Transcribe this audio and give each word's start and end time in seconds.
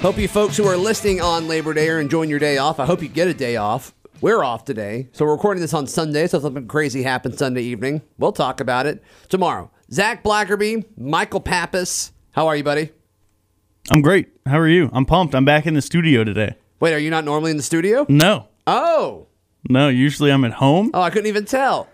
Hope 0.00 0.16
you 0.16 0.28
folks 0.28 0.56
who 0.56 0.64
are 0.64 0.76
listening 0.76 1.20
on 1.20 1.48
Labor 1.48 1.74
Day 1.74 1.88
are 1.88 1.98
enjoying 1.98 2.30
your 2.30 2.38
day 2.38 2.56
off. 2.56 2.78
I 2.78 2.86
hope 2.86 3.02
you 3.02 3.08
get 3.08 3.26
a 3.26 3.34
day 3.34 3.56
off. 3.56 3.92
We're 4.20 4.44
off 4.44 4.64
today. 4.64 5.08
So 5.10 5.24
we're 5.24 5.32
recording 5.32 5.60
this 5.60 5.74
on 5.74 5.88
Sunday, 5.88 6.28
so 6.28 6.38
something 6.38 6.68
crazy 6.68 7.02
happened 7.02 7.36
Sunday 7.36 7.62
evening. 7.62 8.02
We'll 8.16 8.30
talk 8.30 8.60
about 8.60 8.86
it 8.86 9.02
tomorrow. 9.28 9.72
Zac 9.90 10.22
Blackerby, 10.22 10.84
Michael 10.96 11.40
Pappas. 11.40 12.12
How 12.30 12.46
are 12.46 12.54
you, 12.54 12.62
buddy? 12.62 12.90
I'm 13.90 14.00
great. 14.00 14.28
How 14.46 14.60
are 14.60 14.68
you? 14.68 14.88
I'm 14.92 15.04
pumped. 15.04 15.34
I'm 15.34 15.44
back 15.44 15.66
in 15.66 15.74
the 15.74 15.82
studio 15.82 16.22
today. 16.22 16.54
Wait, 16.78 16.94
are 16.94 16.98
you 16.98 17.10
not 17.10 17.24
normally 17.24 17.50
in 17.50 17.56
the 17.56 17.62
studio? 17.64 18.06
No. 18.08 18.46
Oh. 18.68 19.26
No, 19.68 19.88
usually 19.88 20.30
I'm 20.30 20.44
at 20.44 20.52
home. 20.52 20.92
Oh, 20.94 21.02
I 21.02 21.10
couldn't 21.10 21.26
even 21.26 21.44
tell. 21.44 21.88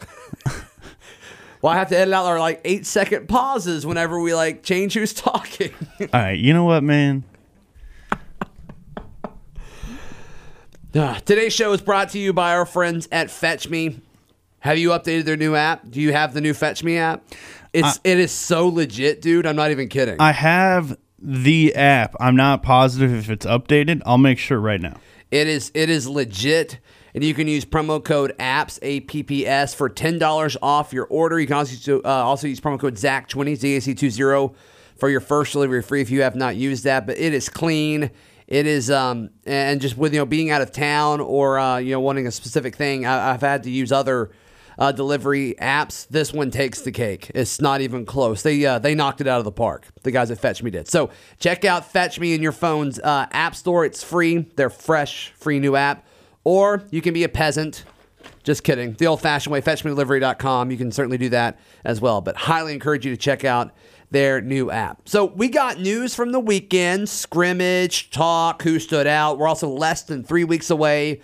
well, 1.62 1.72
I 1.72 1.76
have 1.76 1.88
to 1.88 1.96
edit 1.96 2.12
out 2.12 2.26
our 2.26 2.38
like 2.38 2.60
eight 2.66 2.84
second 2.84 3.28
pauses 3.30 3.86
whenever 3.86 4.20
we 4.20 4.34
like 4.34 4.62
change 4.62 4.92
who's 4.92 5.12
talking. 5.14 5.72
All 6.00 6.08
right, 6.12 6.38
you 6.38 6.52
know 6.52 6.64
what, 6.64 6.82
man? 6.82 7.24
Ah, 10.96 11.20
Today's 11.24 11.52
show 11.52 11.72
is 11.72 11.80
brought 11.80 12.10
to 12.10 12.20
you 12.20 12.32
by 12.32 12.54
our 12.54 12.64
friends 12.64 13.08
at 13.10 13.28
Fetch 13.28 13.68
Me. 13.68 13.98
Have 14.60 14.78
you 14.78 14.90
updated 14.90 15.24
their 15.24 15.36
new 15.36 15.56
app? 15.56 15.90
Do 15.90 16.00
you 16.00 16.12
have 16.12 16.34
the 16.34 16.40
new 16.40 16.54
Fetch 16.54 16.84
Me 16.84 16.98
app? 16.98 17.24
It's 17.72 17.98
it 18.04 18.20
is 18.20 18.30
so 18.30 18.68
legit, 18.68 19.20
dude. 19.20 19.44
I'm 19.44 19.56
not 19.56 19.72
even 19.72 19.88
kidding. 19.88 20.20
I 20.20 20.30
have 20.30 20.96
the 21.18 21.74
app. 21.74 22.14
I'm 22.20 22.36
not 22.36 22.62
positive 22.62 23.12
if 23.12 23.28
it's 23.28 23.44
updated. 23.44 24.02
I'll 24.06 24.18
make 24.18 24.38
sure 24.38 24.60
right 24.60 24.80
now. 24.80 24.94
It 25.32 25.48
is 25.48 25.72
it 25.74 25.90
is 25.90 26.06
legit, 26.06 26.78
and 27.12 27.24
you 27.24 27.34
can 27.34 27.48
use 27.48 27.64
promo 27.64 28.02
code 28.02 28.32
APPS 28.38 28.78
A 28.82 29.00
P 29.00 29.24
P 29.24 29.46
S 29.48 29.74
for 29.74 29.88
ten 29.88 30.20
dollars 30.20 30.56
off 30.62 30.92
your 30.92 31.06
order. 31.06 31.40
You 31.40 31.48
can 31.48 31.56
also 31.56 31.72
use, 31.72 31.88
uh, 31.88 32.08
also 32.08 32.46
use 32.46 32.60
promo 32.60 32.78
code 32.78 32.94
ZAC 32.94 33.26
twenty 33.26 33.56
Z 33.56 33.78
A 33.78 33.80
C 33.80 33.94
two 33.94 34.10
zero 34.10 34.54
for 34.96 35.10
your 35.10 35.20
first 35.20 35.54
delivery 35.54 35.82
free 35.82 36.02
if 36.02 36.10
you 36.10 36.22
have 36.22 36.36
not 36.36 36.54
used 36.54 36.84
that. 36.84 37.04
But 37.04 37.18
it 37.18 37.34
is 37.34 37.48
clean. 37.48 38.12
It 38.54 38.68
is 38.68 38.88
um 38.88 39.30
and 39.46 39.80
just 39.80 39.96
with 39.96 40.12
you 40.14 40.20
know 40.20 40.26
being 40.26 40.52
out 40.52 40.62
of 40.62 40.70
town 40.70 41.20
or 41.20 41.58
uh, 41.58 41.78
you 41.78 41.90
know 41.90 41.98
wanting 41.98 42.28
a 42.28 42.30
specific 42.30 42.76
thing, 42.76 43.04
I, 43.04 43.32
I've 43.32 43.40
had 43.40 43.64
to 43.64 43.70
use 43.70 43.90
other. 43.90 44.30
Uh, 44.76 44.90
delivery 44.90 45.54
apps. 45.62 46.08
This 46.08 46.32
one 46.32 46.50
takes 46.50 46.80
the 46.80 46.90
cake. 46.90 47.30
It's 47.32 47.60
not 47.60 47.80
even 47.80 48.04
close. 48.04 48.42
They 48.42 48.66
uh, 48.66 48.80
they 48.80 48.96
knocked 48.96 49.20
it 49.20 49.28
out 49.28 49.38
of 49.38 49.44
the 49.44 49.52
park. 49.52 49.86
The 50.02 50.10
guys 50.10 50.32
at 50.32 50.40
Fetch 50.40 50.64
Me 50.64 50.70
did. 50.72 50.88
So 50.88 51.10
check 51.38 51.64
out 51.64 51.92
Fetch 51.92 52.18
Me 52.18 52.34
in 52.34 52.42
your 52.42 52.50
phone's 52.50 52.98
uh, 52.98 53.26
app 53.30 53.54
store. 53.54 53.84
It's 53.84 54.02
free. 54.02 54.38
They're 54.56 54.70
fresh, 54.70 55.32
free 55.36 55.60
new 55.60 55.76
app. 55.76 56.04
Or 56.42 56.82
you 56.90 57.00
can 57.00 57.14
be 57.14 57.22
a 57.22 57.28
peasant. 57.28 57.84
Just 58.42 58.64
kidding. 58.64 58.94
The 58.94 59.06
old 59.06 59.20
fashioned 59.20 59.52
way, 59.52 59.60
fetchmedelivery.com. 59.60 60.72
You 60.72 60.76
can 60.76 60.90
certainly 60.90 61.18
do 61.18 61.28
that 61.28 61.60
as 61.84 62.00
well. 62.00 62.20
But 62.20 62.34
highly 62.34 62.72
encourage 62.72 63.06
you 63.06 63.12
to 63.12 63.16
check 63.16 63.44
out 63.44 63.70
their 64.14 64.40
new 64.40 64.70
app. 64.70 65.08
So 65.08 65.24
we 65.24 65.48
got 65.48 65.80
news 65.80 66.14
from 66.14 66.30
the 66.30 66.38
weekend 66.38 67.08
scrimmage, 67.08 68.10
talk, 68.10 68.62
who 68.62 68.78
stood 68.78 69.08
out. 69.08 69.38
We're 69.38 69.48
also 69.48 69.68
less 69.68 70.02
than 70.02 70.22
three 70.22 70.44
weeks 70.44 70.70
away 70.70 71.20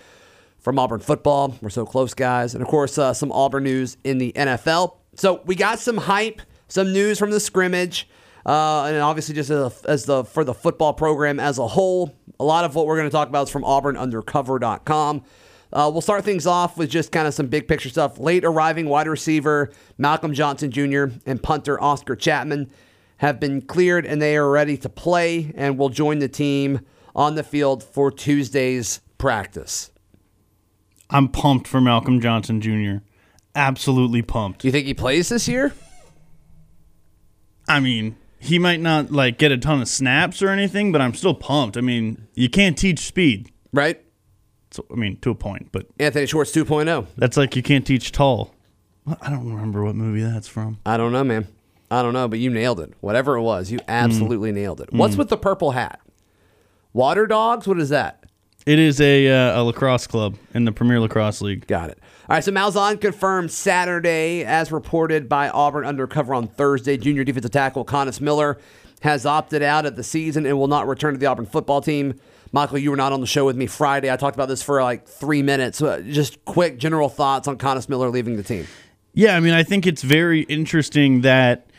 from 0.58 0.76
Auburn 0.76 0.98
football. 0.98 1.56
We're 1.62 1.70
so 1.70 1.86
close, 1.86 2.14
guys. 2.14 2.54
And 2.54 2.62
of 2.62 2.68
course, 2.68 2.98
uh, 2.98 3.14
some 3.14 3.30
Auburn 3.30 3.62
news 3.62 3.96
in 4.02 4.18
the 4.18 4.32
NFL. 4.34 4.96
So 5.14 5.40
we 5.46 5.54
got 5.54 5.78
some 5.78 5.96
hype, 5.98 6.42
some 6.66 6.92
news 6.92 7.18
from 7.18 7.30
the 7.30 7.38
scrimmage. 7.38 8.08
Uh, 8.44 8.86
and 8.86 8.96
obviously, 8.98 9.36
just 9.36 9.50
as, 9.50 9.84
as 9.84 10.04
the 10.06 10.24
for 10.24 10.42
the 10.42 10.54
football 10.54 10.92
program 10.92 11.38
as 11.38 11.58
a 11.58 11.66
whole, 11.68 12.12
a 12.40 12.44
lot 12.44 12.64
of 12.64 12.74
what 12.74 12.86
we're 12.86 12.96
going 12.96 13.08
to 13.08 13.12
talk 13.12 13.28
about 13.28 13.44
is 13.44 13.50
from 13.50 13.62
AuburnUndercover.com. 13.62 15.22
Uh, 15.72 15.88
we'll 15.92 16.00
start 16.00 16.24
things 16.24 16.46
off 16.46 16.76
with 16.76 16.90
just 16.90 17.12
kind 17.12 17.28
of 17.28 17.34
some 17.34 17.46
big 17.46 17.68
picture 17.68 17.88
stuff. 17.88 18.18
Late 18.18 18.44
arriving 18.44 18.88
wide 18.88 19.06
receiver 19.06 19.70
Malcolm 19.98 20.34
Johnson 20.34 20.70
Jr. 20.70 21.06
and 21.26 21.40
punter 21.40 21.80
Oscar 21.80 22.16
Chapman 22.16 22.70
have 23.20 23.38
been 23.38 23.60
cleared 23.60 24.06
and 24.06 24.20
they 24.20 24.34
are 24.34 24.48
ready 24.48 24.78
to 24.78 24.88
play 24.88 25.52
and 25.54 25.76
will 25.76 25.90
join 25.90 26.20
the 26.20 26.28
team 26.28 26.80
on 27.14 27.34
the 27.34 27.42
field 27.42 27.84
for 27.84 28.10
Tuesday's 28.10 29.00
practice. 29.18 29.90
I'm 31.10 31.28
pumped 31.28 31.68
for 31.68 31.82
Malcolm 31.82 32.22
Johnson 32.22 32.62
Jr. 32.62 33.04
Absolutely 33.54 34.22
pumped. 34.22 34.62
Do 34.62 34.68
you 34.68 34.72
think 34.72 34.86
he 34.86 34.94
plays 34.94 35.28
this 35.28 35.48
year? 35.48 35.74
I 37.68 37.78
mean, 37.78 38.16
he 38.38 38.58
might 38.58 38.80
not 38.80 39.12
like 39.12 39.36
get 39.36 39.52
a 39.52 39.58
ton 39.58 39.82
of 39.82 39.88
snaps 39.88 40.40
or 40.40 40.48
anything, 40.48 40.90
but 40.90 41.02
I'm 41.02 41.12
still 41.12 41.34
pumped. 41.34 41.76
I 41.76 41.82
mean, 41.82 42.26
you 42.32 42.48
can't 42.48 42.78
teach 42.78 43.00
speed. 43.00 43.52
Right? 43.70 44.02
So, 44.70 44.86
I 44.90 44.94
mean, 44.94 45.18
to 45.18 45.30
a 45.30 45.34
point, 45.34 45.68
but 45.72 45.86
Anthony 45.98 46.24
Schwartz 46.24 46.56
oh. 46.56 46.64
2.0. 46.64 47.06
that's 47.18 47.36
like 47.36 47.54
you 47.54 47.62
can't 47.62 47.86
teach 47.86 48.12
tall. 48.12 48.54
I 49.20 49.28
don't 49.28 49.52
remember 49.52 49.84
what 49.84 49.94
movie 49.94 50.22
that's 50.22 50.48
from. 50.48 50.78
I 50.86 50.96
don't 50.96 51.12
know, 51.12 51.24
man. 51.24 51.48
I 51.90 52.02
don't 52.02 52.12
know, 52.12 52.28
but 52.28 52.38
you 52.38 52.50
nailed 52.50 52.80
it. 52.80 52.92
Whatever 53.00 53.36
it 53.36 53.42
was, 53.42 53.70
you 53.72 53.78
Mm. 53.78 53.84
absolutely 53.88 54.52
nailed 54.52 54.80
it. 54.80 54.92
What's 54.92 55.16
with 55.16 55.28
the 55.28 55.36
purple 55.36 55.72
hat? 55.72 56.00
Water 56.92 57.26
dogs? 57.26 57.66
What 57.66 57.78
is 57.78 57.88
that? 57.90 58.24
It 58.66 58.78
is 58.78 59.00
a 59.00 59.26
uh, 59.28 59.60
a 59.60 59.64
lacrosse 59.64 60.06
club 60.06 60.36
in 60.54 60.64
the 60.64 60.72
Premier 60.72 61.00
Lacrosse 61.00 61.40
League. 61.40 61.66
Got 61.66 61.90
it. 61.90 61.98
All 62.28 62.36
right, 62.36 62.44
so 62.44 62.52
Malzahn 62.52 63.00
confirmed 63.00 63.50
Saturday, 63.50 64.44
as 64.44 64.70
reported 64.70 65.28
by 65.28 65.48
Auburn 65.48 65.84
Undercover 65.86 66.34
on 66.34 66.46
Thursday. 66.46 66.96
Junior 66.96 67.24
defensive 67.24 67.50
tackle 67.50 67.84
Coynis 67.84 68.20
Miller 68.20 68.58
has 69.00 69.24
opted 69.24 69.62
out 69.62 69.86
of 69.86 69.96
the 69.96 70.02
season 70.04 70.44
and 70.44 70.58
will 70.58 70.68
not 70.68 70.86
return 70.86 71.14
to 71.14 71.18
the 71.18 71.26
Auburn 71.26 71.46
football 71.46 71.80
team. 71.80 72.14
Michael, 72.52 72.78
you 72.78 72.90
were 72.90 72.96
not 72.96 73.12
on 73.12 73.20
the 73.20 73.26
show 73.26 73.46
with 73.46 73.56
me 73.56 73.66
Friday. 73.66 74.12
I 74.12 74.16
talked 74.16 74.36
about 74.36 74.48
this 74.48 74.62
for 74.62 74.82
like 74.82 75.06
three 75.08 75.42
minutes. 75.42 75.80
Uh, 75.80 76.02
Just 76.06 76.44
quick 76.44 76.78
general 76.78 77.08
thoughts 77.08 77.48
on 77.48 77.56
Coynis 77.56 77.88
Miller 77.88 78.10
leaving 78.10 78.36
the 78.36 78.42
team. 78.42 78.66
Yeah, 79.14 79.36
I 79.36 79.40
mean, 79.40 79.54
I 79.54 79.62
think 79.62 79.86
it's 79.86 80.02
very 80.02 80.42
interesting 80.42 81.22
that 81.22 81.69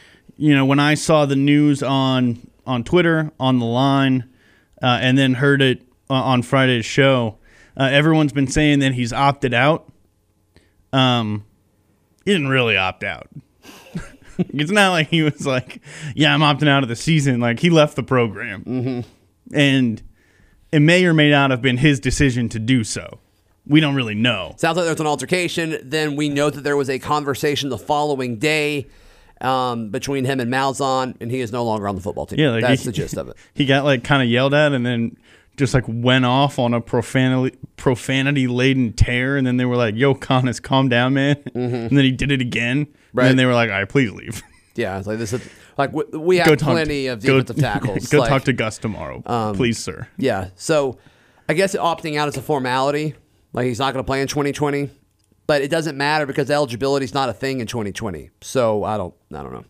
you 0.42 0.56
know 0.56 0.66
when 0.66 0.80
I 0.80 0.96
saw 0.96 1.28
the 1.28 1.36
news 1.36 1.84
on 1.84 2.50
on 2.66 2.84
Twitter 2.84 3.32
on 3.40 3.60
the 3.60 3.66
line, 3.66 4.28
uh, 4.82 4.98
and 5.00 5.16
then 5.16 5.36
heard 5.36 5.62
it 5.62 5.84
uh, 6.10 6.16
on 6.16 6.42
Friday's 6.42 6.86
show. 6.86 7.38
Uh, 7.78 7.90
everyone's 7.92 8.34
been 8.34 8.48
saying 8.48 8.80
that 8.80 8.94
he's 8.94 9.14
opted 9.14 9.54
out. 9.54 9.88
Um, 10.92 11.46
he 12.26 12.32
didn't 12.32 12.48
really 12.48 12.76
opt 12.76 13.04
out. 13.04 13.30
it's 14.40 14.72
not 14.72 14.90
like 14.90 15.10
he 15.10 15.22
was 15.22 15.46
like, 15.46 15.80
"Yeah, 16.16 16.34
I'm 16.34 16.42
opting 16.42 16.68
out 16.68 16.82
of 16.82 16.90
the 16.90 16.96
season." 16.96 17.40
Like 17.40 17.60
he 17.60 17.70
left 17.70 17.96
the 17.96 18.04
program, 18.04 18.64
mm-hmm. 18.64 19.56
and 19.56 20.02
it 20.72 20.80
may 20.80 21.06
or 21.06 21.14
may 21.14 21.30
not 21.30 21.52
have 21.52 21.62
been 21.62 21.78
his 21.78 22.00
decision 22.00 22.50
to 22.50 22.58
do 22.58 22.84
so. 22.84 23.20
We 23.68 23.80
don't 23.80 23.94
really 23.94 24.16
know. 24.16 24.56
Sounds 24.58 24.76
like 24.76 24.86
there 24.86 24.94
was 24.94 25.02
an 25.02 25.06
altercation. 25.06 25.78
Then 25.84 26.16
we 26.16 26.30
know 26.30 26.50
that 26.50 26.62
there 26.62 26.76
was 26.76 26.90
a 26.90 26.98
conversation 26.98 27.70
the 27.70 27.78
following 27.78 28.40
day 28.40 28.88
um, 29.44 29.90
between 29.90 30.26
him 30.26 30.40
and 30.40 30.52
Malzahn, 30.52 31.16
and 31.22 31.32
he 31.32 31.40
is 31.42 31.52
no 31.52 31.64
longer 31.64 31.88
on 31.88 31.96
the 31.96 32.02
football 32.02 32.26
team. 32.26 32.40
Yeah, 32.40 32.52
like 32.52 32.62
that's 32.62 32.82
he- 32.84 32.88
the 32.88 32.92
gist 32.94 33.18
of 33.18 33.28
it. 33.30 33.36
he 33.54 33.66
got 33.66 33.84
like 33.86 34.04
kind 34.04 34.22
of 34.24 34.30
yelled 34.30 34.54
at 34.54 34.74
and 34.74 34.86
then 34.86 35.18
just 35.58 35.74
like 35.74 35.84
went 35.88 36.26
off 36.26 36.58
on 36.60 36.74
a 36.74 36.82
profanity 36.82 37.58
profanity 37.76 38.48
laden 38.48 38.94
tear 38.94 39.38
and 39.38 39.46
then 39.46 39.58
they 39.58 39.66
were 39.66 39.76
like 39.76 39.96
yo 39.96 40.16
Coynis 40.16 40.62
calm 40.62 40.88
down 40.88 41.14
man 41.14 41.36
and 41.56 41.90
then 41.90 42.04
he 42.06 42.12
did 42.12 42.32
it 42.32 42.40
again 42.42 42.88
Right. 43.14 43.24
and 43.26 43.30
then 43.32 43.38
they 43.38 43.46
were 43.46 43.54
like 43.54 43.70
all 43.70 43.76
right 43.80 43.90
please 43.90 44.12
leave 44.12 44.42
Yeah, 44.76 44.98
it's 44.98 45.06
like 45.08 45.18
this 45.18 45.34
is 45.34 45.48
like 45.78 45.92
we- 45.92 46.06
we 46.18 46.38
have 46.38 46.58
plenty 46.58 47.04
to, 47.04 47.08
of 47.10 47.24
go- 47.24 47.42
defensive 47.42 47.58
tackles. 47.62 48.08
go 48.08 48.20
like- 48.20 48.30
talk 48.30 48.44
to 48.46 48.54
Gus 48.54 48.78
tomorrow 48.78 49.22
please 49.54 49.78
sir 49.78 50.08
Yeah, 50.18 50.50
so 50.56 50.98
I 51.50 51.54
guess 51.54 51.76
opting 51.76 52.18
out 52.18 52.30
is 52.30 52.38
a 52.38 52.42
formality. 52.42 53.16
Like 53.52 53.66
he's 53.66 53.80
not 53.80 53.94
going 53.94 54.04
to 54.04 54.08
play 54.08 54.22
in 54.22 54.28
2020, 54.30 54.90
but 55.52 55.62
it 55.62 55.70
doesn't 55.70 55.98
matter 55.98 56.26
because 56.26 56.50
eligibility 56.50 57.04
is 57.04 57.14
not 57.14 57.28
a 57.28 57.34
thing 57.34 57.60
in 57.60 57.68
2020. 57.68 58.30
So 58.40 58.86
I 58.86 58.96
don't, 58.96 59.14
I 59.34 59.44
don't 59.44 59.52
know. 59.52 59.66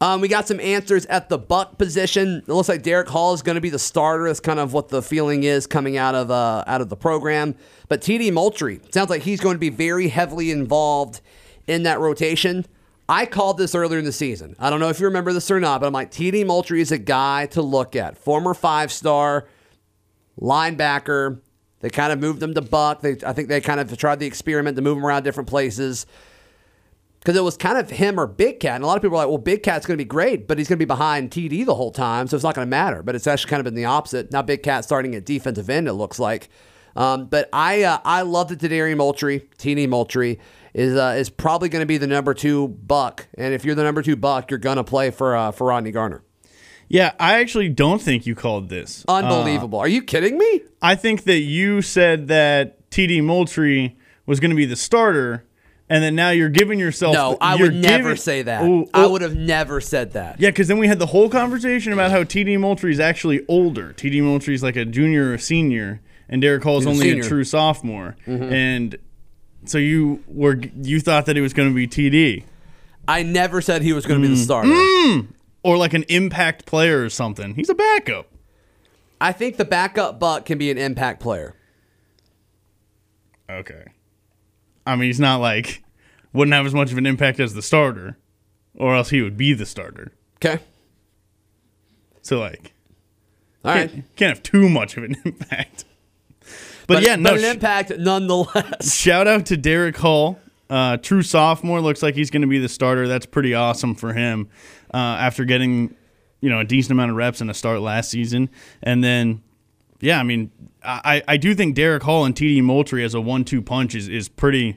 Um, 0.00 0.20
we 0.20 0.28
got 0.28 0.46
some 0.46 0.60
answers 0.60 1.04
at 1.06 1.28
the 1.28 1.36
buck 1.36 1.78
position. 1.78 2.44
It 2.46 2.48
looks 2.48 2.68
like 2.68 2.82
Derick 2.82 3.08
Hall 3.08 3.34
is 3.34 3.42
going 3.42 3.56
to 3.56 3.60
be 3.60 3.70
the 3.70 3.78
starter. 3.80 4.28
That's 4.28 4.38
kind 4.38 4.60
of 4.60 4.72
what 4.72 4.90
the 4.90 5.02
feeling 5.02 5.42
is 5.42 5.66
coming 5.66 5.96
out 5.96 6.14
of 6.14 6.30
uh, 6.30 6.62
out 6.68 6.80
of 6.80 6.90
the 6.90 6.96
program. 6.96 7.56
But 7.88 8.02
TD 8.02 8.32
Moultrie 8.32 8.78
sounds 8.92 9.10
like 9.10 9.22
he's 9.22 9.40
going 9.40 9.56
to 9.56 9.58
be 9.58 9.68
very 9.68 10.06
heavily 10.06 10.52
involved 10.52 11.20
in 11.66 11.82
that 11.82 11.98
rotation. 11.98 12.64
I 13.08 13.26
called 13.26 13.58
this 13.58 13.74
earlier 13.74 13.98
in 13.98 14.04
the 14.04 14.12
season. 14.12 14.54
I 14.60 14.70
don't 14.70 14.78
know 14.78 14.90
if 14.90 15.00
you 15.00 15.06
remember 15.06 15.32
this 15.32 15.50
or 15.50 15.58
not, 15.58 15.80
but 15.80 15.88
I'm 15.88 15.92
like 15.92 16.12
TD 16.12 16.46
Moultrie 16.46 16.82
is 16.82 16.92
a 16.92 16.98
guy 16.98 17.46
to 17.46 17.62
look 17.62 17.96
at. 17.96 18.16
Former 18.16 18.54
five 18.54 18.92
star 18.92 19.48
linebacker. 20.40 21.40
They 21.84 21.90
kind 21.90 22.14
of 22.14 22.18
moved 22.18 22.42
him 22.42 22.54
to 22.54 22.62
Buck. 22.62 23.02
They, 23.02 23.18
I 23.26 23.34
think 23.34 23.48
they 23.48 23.60
kind 23.60 23.78
of 23.78 23.94
tried 23.98 24.18
the 24.18 24.24
experiment 24.24 24.74
to 24.76 24.82
move 24.82 24.96
him 24.96 25.04
around 25.04 25.22
different 25.22 25.50
places. 25.50 26.06
because 27.18 27.36
it 27.36 27.42
was 27.42 27.58
kind 27.58 27.76
of 27.76 27.90
him 27.90 28.18
or 28.18 28.26
Big 28.26 28.58
Cat. 28.58 28.76
And 28.76 28.84
a 28.84 28.86
lot 28.86 28.96
of 28.96 29.02
people 29.02 29.18
are 29.18 29.26
like, 29.26 29.28
well, 29.28 29.36
Big 29.36 29.62
Cat's 29.62 29.84
going 29.84 29.98
to 29.98 30.02
be 30.02 30.08
great, 30.08 30.48
but 30.48 30.56
he's 30.56 30.66
going 30.66 30.78
to 30.78 30.82
be 30.82 30.86
behind 30.86 31.30
TD 31.30 31.66
the 31.66 31.74
whole 31.74 31.90
time, 31.90 32.26
so 32.26 32.36
it's 32.36 32.42
not 32.42 32.54
going 32.54 32.64
to 32.64 32.70
matter. 32.70 33.02
But 33.02 33.14
it's 33.14 33.26
actually 33.26 33.50
kind 33.50 33.60
of 33.60 33.64
been 33.64 33.74
the 33.74 33.84
opposite. 33.84 34.32
Now 34.32 34.40
Big 34.40 34.62
Cat 34.62 34.82
starting 34.84 35.14
at 35.14 35.26
defensive 35.26 35.68
end, 35.68 35.86
it 35.86 35.92
looks 35.92 36.18
like. 36.18 36.48
Um, 36.96 37.26
but 37.26 37.50
I 37.52 37.82
uh, 37.82 37.98
I 38.02 38.22
love 38.22 38.48
that 38.48 38.60
Tadarian 38.60 38.96
Moultrie, 38.96 39.46
Teeny 39.58 39.86
Moultrie, 39.86 40.38
is 40.72 40.96
uh, 40.96 41.16
is 41.18 41.28
probably 41.28 41.68
going 41.68 41.82
to 41.82 41.86
be 41.86 41.98
the 41.98 42.06
number 42.06 42.32
two 42.32 42.68
buck. 42.68 43.26
And 43.36 43.52
if 43.52 43.62
you're 43.66 43.74
the 43.74 43.84
number 43.84 44.00
two 44.00 44.16
buck, 44.16 44.50
you're 44.50 44.56
going 44.56 44.78
to 44.78 44.84
play 44.84 45.10
for 45.10 45.36
uh, 45.36 45.50
for 45.50 45.66
Rodney 45.66 45.90
Garner. 45.90 46.22
Yeah, 46.88 47.12
I 47.18 47.40
actually 47.40 47.68
don't 47.68 48.00
think 48.00 48.26
you 48.26 48.34
called 48.34 48.68
this. 48.68 49.04
Unbelievable. 49.08 49.78
Are 49.78 49.88
you 49.88 50.02
kidding 50.02 50.38
me? 50.38 50.60
I 50.82 50.94
think 50.94 51.24
that 51.24 51.38
you 51.40 51.82
said 51.82 52.28
that 52.28 52.90
TD 52.90 53.22
Moultrie 53.22 53.96
was 54.26 54.40
going 54.40 54.50
to 54.50 54.56
be 54.56 54.66
the 54.66 54.76
starter, 54.76 55.44
and 55.88 56.02
then 56.04 56.14
now 56.14 56.30
you're 56.30 56.48
giving 56.48 56.78
yourself. 56.78 57.14
No, 57.14 57.36
I 57.40 57.56
would 57.56 57.74
never 57.74 58.02
giving- 58.10 58.16
say 58.16 58.42
that. 58.42 58.88
I 58.94 59.06
would 59.06 59.22
have 59.22 59.34
never 59.36 59.80
said 59.80 60.12
that. 60.12 60.40
Yeah, 60.40 60.50
because 60.50 60.68
then 60.68 60.78
we 60.78 60.86
had 60.86 60.98
the 60.98 61.06
whole 61.06 61.28
conversation 61.28 61.92
about 61.92 62.10
how 62.10 62.22
TD 62.22 62.58
Moultrie 62.58 62.92
is 62.92 63.00
actually 63.00 63.44
older. 63.48 63.92
TD 63.96 64.22
Moultrie 64.22 64.54
is 64.54 64.62
like 64.62 64.76
a 64.76 64.84
junior 64.84 65.30
or 65.30 65.34
a 65.34 65.38
senior, 65.38 66.00
and 66.28 66.40
Derick 66.42 66.62
Hall 66.62 66.78
is 66.78 66.86
a 66.86 66.90
only 66.90 67.10
a. 67.10 67.14
Mm-hmm. 67.16 67.28
true 67.28 67.44
sophomore. 67.44 68.16
And 68.26 68.96
so 69.64 69.78
you 69.78 70.22
were 70.26 70.60
you 70.82 71.00
thought 71.00 71.26
that 71.26 71.36
it 71.36 71.40
was 71.40 71.52
going 71.54 71.68
to 71.68 71.74
be 71.74 71.86
TD 71.88 72.44
I 73.06 73.22
never 73.22 73.60
said 73.60 73.82
he 73.82 73.92
was 73.92 74.06
going 74.06 74.22
to 74.22 74.28
be 74.28 74.34
the 74.34 74.40
Mm. 74.46 75.26
Or 75.64 75.76
like 75.76 75.94
an 75.94 76.04
impact 76.04 76.66
player 76.66 77.02
or 77.02 77.10
something. 77.10 77.54
He's 77.56 77.70
a 77.70 77.74
backup. 77.74 78.28
I 79.20 79.32
think 79.32 79.56
the 79.56 79.64
backup 79.64 80.20
buck 80.20 80.44
can 80.44 80.58
be 80.58 80.70
an 80.70 80.78
impact 80.78 81.20
player. 81.20 81.56
Okay. 83.50 83.84
I 84.86 84.94
mean, 84.96 85.06
he's 85.06 85.18
not 85.20 85.40
like 85.40 85.82
wouldn't 86.32 86.54
have 86.54 86.66
as 86.66 86.74
much 86.74 86.92
of 86.92 86.98
an 86.98 87.06
impact 87.06 87.40
as 87.40 87.54
the 87.54 87.62
starter, 87.62 88.18
or 88.74 88.94
else 88.94 89.10
he 89.10 89.22
would 89.22 89.36
be 89.36 89.54
the 89.54 89.64
starter. 89.66 90.12
Okay. 90.36 90.62
So 92.22 92.38
like, 92.40 92.72
All 93.64 93.72
right. 93.74 93.90
can't, 93.90 94.16
can't 94.16 94.36
have 94.36 94.42
too 94.42 94.68
much 94.68 94.96
of 94.96 95.04
an 95.04 95.16
impact. 95.24 95.84
But, 96.86 97.02
yeah, 97.02 97.16
no. 97.16 97.30
but 97.30 97.38
an 97.38 97.44
impact 97.50 97.92
nonetheless. 97.98 98.94
shout 98.94 99.26
out 99.26 99.46
to 99.46 99.56
Derick 99.56 99.96
Hall, 99.96 100.38
uh, 100.70 100.96
true 100.98 101.22
sophomore. 101.22 101.80
Looks 101.80 102.02
like 102.02 102.14
he's 102.14 102.30
going 102.30 102.42
to 102.42 102.48
be 102.48 102.58
the 102.58 102.68
starter. 102.68 103.06
That's 103.06 103.26
pretty 103.26 103.54
awesome 103.54 103.94
for 103.94 104.12
him. 104.12 104.48
Uh, 104.92 104.96
after 104.96 105.44
getting, 105.44 105.94
you 106.40 106.50
know, 106.50 106.60
a 106.60 106.64
decent 106.64 106.92
amount 106.92 107.10
of 107.10 107.16
reps 107.16 107.40
in 107.40 107.50
a 107.50 107.54
start 107.54 107.80
last 107.80 108.10
season, 108.10 108.48
and 108.82 109.02
then, 109.02 109.42
yeah, 110.00 110.20
I 110.20 110.22
mean, 110.22 110.50
I, 110.84 111.22
I 111.26 111.36
do 111.36 111.54
think 111.54 111.74
Derick 111.74 112.02
Hall 112.02 112.24
and 112.24 112.34
TD 112.34 112.62
Moultrie 112.62 113.04
as 113.04 113.14
a 113.14 113.20
one-two 113.20 113.62
punch 113.62 113.94
is 113.94 114.08
is 114.08 114.28
pretty, 114.28 114.76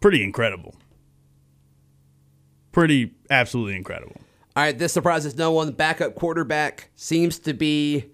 pretty 0.00 0.24
incredible. 0.24 0.74
Pretty 2.72 3.14
absolutely 3.30 3.76
incredible. 3.76 4.16
All 4.56 4.64
right, 4.64 4.76
this 4.76 4.92
surprises 4.92 5.36
no 5.36 5.52
one. 5.52 5.66
The 5.66 5.72
backup 5.72 6.14
quarterback 6.16 6.90
seems 6.96 7.38
to 7.40 7.54
be 7.54 8.06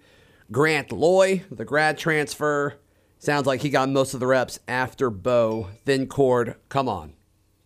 Grant 0.51 0.91
Loy, 0.91 1.43
the 1.51 1.65
grad 1.65 1.97
transfer. 1.97 2.75
Sounds 3.19 3.47
like 3.47 3.61
he 3.61 3.69
got 3.69 3.89
most 3.89 4.13
of 4.13 4.19
the 4.19 4.27
reps 4.27 4.59
after 4.67 5.09
Bo. 5.09 5.69
Then 5.85 6.07
Cord. 6.07 6.55
Come 6.69 6.87
on. 6.87 7.13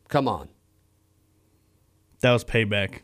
Come 0.08 0.28
on. 0.28 0.50
That 2.22 2.32
was 2.32 2.44
payback. 2.44 3.00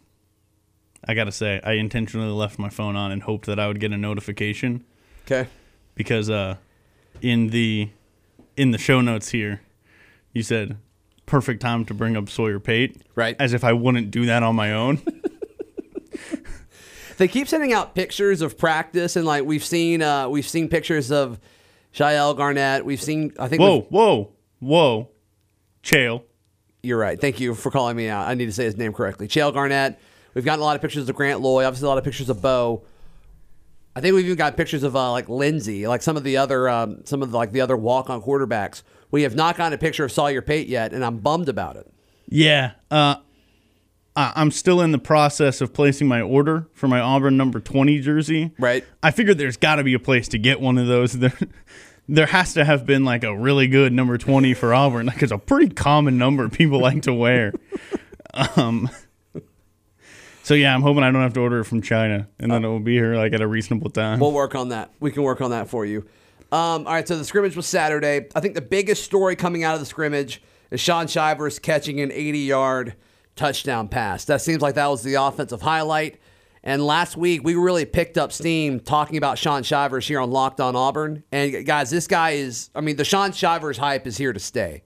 I 1.08 1.14
gotta 1.14 1.32
say, 1.32 1.60
I 1.64 1.74
intentionally 1.74 2.30
left 2.32 2.58
my 2.60 2.70
phone 2.70 2.96
on 2.96 3.12
and 3.12 3.24
hoped 3.24 3.46
that 3.46 3.60
I 3.60 3.68
would 3.68 3.80
get 3.80 3.92
a 3.92 3.98
notification 3.98 4.84
Okay. 5.26 5.48
because 5.96 6.30
uh, 6.30 6.56
in 7.22 7.48
the 7.48 7.90
in 8.56 8.72
the 8.72 8.78
show 8.78 9.02
notes 9.02 9.30
here, 9.30 9.62
you 10.34 10.44
said 10.44 10.78
perfect 11.26 11.62
time 11.62 11.86
to 11.86 11.94
bring 11.94 12.18
up 12.18 12.30
Sawyer 12.30 12.60
Pate, 12.60 13.02
Right. 13.16 13.36
As 13.40 13.54
if 13.54 13.64
I 13.64 13.74
wouldn't 13.74 14.10
do 14.12 14.26
that 14.26 14.44
on 14.44 14.56
my 14.56 14.72
own. 14.74 15.02
They 17.18 17.28
keep 17.28 17.48
sending 17.48 17.74
out 17.74 17.96
pictures 17.96 18.42
of 18.44 18.60
practice, 18.60 19.16
and 19.16 19.26
like 19.26 19.44
we've 19.44 19.64
seen, 19.66 20.04
uh, 20.04 20.30
we've 20.30 20.48
seen 20.48 20.68
pictures 20.70 21.12
of 21.12 21.40
Shael 21.94 22.36
Garnett. 22.36 22.86
We've 22.86 23.02
seen, 23.02 23.34
I 23.40 23.48
think. 23.48 23.62
whoa, 23.62 23.82
whoa, 23.90 24.32
whoa, 24.60 25.10
Chael. 25.84 26.24
You're 26.84 26.98
right. 27.00 27.20
Thank 27.20 27.40
you 27.40 27.56
for 27.56 27.72
calling 27.72 27.98
me 27.98 28.08
out. 28.08 28.28
I 28.28 28.34
need 28.34 28.46
to 28.46 28.52
say 28.52 28.66
his 28.66 28.78
name 28.78 28.94
correctly. 28.94 29.28
Chael 29.28 29.54
Garnett. 29.54 30.00
We've 30.34 30.46
gotten 30.46 30.62
a 30.62 30.64
lot 30.64 30.76
of 30.76 30.82
pictures 30.82 31.10
of 31.10 31.16
Grant 31.16 31.42
Loy. 31.42 31.66
Obviously, 31.66 31.86
a 31.86 31.90
lot 31.90 31.98
of 31.98 32.04
pictures 32.04 32.30
of 32.30 32.42
Bo. 32.42 32.84
I 33.96 34.00
think 34.02 34.14
we've 34.14 34.26
even 34.26 34.38
got 34.38 34.56
pictures 34.56 34.84
of 34.84 34.96
uh, 34.96 35.12
like 35.12 35.28
Lindsey, 35.28 35.88
like 35.88 36.04
some 36.04 36.16
of 36.18 36.24
the 36.24 36.38
other, 36.38 36.70
um, 36.70 37.02
some 37.06 37.24
of 37.24 37.32
the, 37.32 37.38
like 37.38 37.52
the 37.52 37.62
other 37.62 37.76
walk-on 37.76 38.22
quarterbacks. 38.22 38.84
We 39.10 39.24
have 39.24 39.34
not 39.36 39.58
gotten 39.58 39.74
a 39.74 39.78
picture 39.80 40.06
of 40.06 40.12
Sawyer 40.12 40.44
Pate 40.44 40.68
yet, 40.68 40.94
and 40.94 41.04
I'm 41.04 41.18
bummed 41.18 41.50
about 41.50 41.78
it. 41.78 41.92
Yeah, 42.30 42.74
uh, 42.92 43.16
I- 43.16 43.22
I'm 44.18 44.50
still 44.50 44.82
in 44.82 44.92
the 44.92 44.98
process 44.98 45.62
of 45.62 45.74
placing 45.74 46.08
my 46.08 46.22
order 46.22 46.68
for 46.74 46.88
my 46.88 47.00
Auburn 47.00 47.38
number 47.38 47.60
20 47.60 48.00
jersey. 48.00 48.52
Right. 48.58 48.84
I 49.04 49.12
figured 49.12 49.38
there's 49.38 49.58
got 49.58 49.76
to 49.76 49.84
be 49.84 49.94
a 49.94 50.00
place 50.00 50.28
to 50.30 50.40
get 50.40 50.60
one 50.60 50.78
of 50.78 50.88
those. 50.88 51.18
There, 51.28 51.34
there 52.10 52.26
has 52.28 52.54
to 52.54 52.64
have 52.64 52.86
been 52.86 53.04
like 53.04 53.26
a 53.26 53.38
really 53.38 53.68
good 53.68 53.92
number 53.92 54.18
20 54.18 54.54
for 54.54 54.74
Auburn. 54.74 55.08
Like 55.08 55.22
it's 55.22 55.32
a 55.34 55.38
pretty 55.38 55.74
common 55.74 56.18
number 56.18 56.48
people 56.48 56.80
like 56.82 57.02
to 57.02 57.14
wear. 57.14 57.52
Um, 58.56 58.90
so 60.42 60.54
yeah, 60.54 60.74
I'm 60.74 60.82
hoping 60.82 61.04
I 61.04 61.12
don't 61.12 61.22
have 61.22 61.34
to 61.34 61.42
order 61.42 61.60
it 61.60 61.66
from 61.66 61.82
China, 61.82 62.30
and 62.40 62.50
then 62.50 62.64
it 62.64 62.68
will 62.70 62.80
be 62.80 62.94
here 62.94 63.18
like 63.18 63.34
at 63.34 63.42
a 63.42 63.48
reasonable 63.48 63.90
time. 63.90 64.22
We'll 64.22 64.32
work 64.32 64.56
on 64.56 64.70
that. 64.70 64.92
We 65.02 65.12
can 65.12 65.24
work 65.24 65.42
on 65.42 65.52
that 65.52 65.68
for 65.68 65.86
you. 65.86 66.08
Um, 66.54 66.88
all 66.88 66.94
right, 66.94 67.06
so 67.06 67.18
the 67.18 67.26
scrimmage 67.26 67.58
was 67.58 67.68
Saturday. 67.68 68.28
I 68.34 68.40
think 68.40 68.56
the 68.56 68.62
biggest 68.62 69.04
story 69.04 69.36
coming 69.36 69.66
out 69.66 69.74
of 69.74 69.82
the 69.82 69.86
scrimmage 69.86 70.42
is 70.72 70.80
Shaun 70.80 71.08
Shivers 71.08 71.60
catching 71.60 72.00
an 72.00 72.14
80 72.14 72.40
yard 72.40 72.96
touchdown 73.38 73.88
pass. 73.88 74.26
That 74.26 74.42
seems 74.42 74.62
like 74.62 74.76
that 74.76 74.88
was 74.88 75.04
the 75.04 75.16
offensive 75.16 75.62
highlight. 75.62 76.20
And 76.64 76.86
last 76.86 77.16
week, 77.16 77.44
we 77.44 77.56
really 77.56 77.86
picked 77.86 78.18
up 78.18 78.34
steam 78.34 78.82
talking 78.82 79.16
about 79.16 79.38
Shaun 79.38 79.64
Shivers 79.64 80.06
here 80.06 80.20
on 80.20 80.32
Locked 80.32 80.60
On 80.60 80.76
Auburn. 80.76 81.24
And 81.32 81.66
guys, 81.66 81.90
this 81.90 82.08
guy 82.08 82.32
is, 82.32 82.70
I 82.76 82.82
mean, 82.82 82.98
the 82.98 83.06
Shaun 83.06 83.32
Shivers 83.32 83.78
hype 83.78 84.06
is 84.06 84.18
here 84.18 84.34
to 84.34 84.40
stay. 84.40 84.84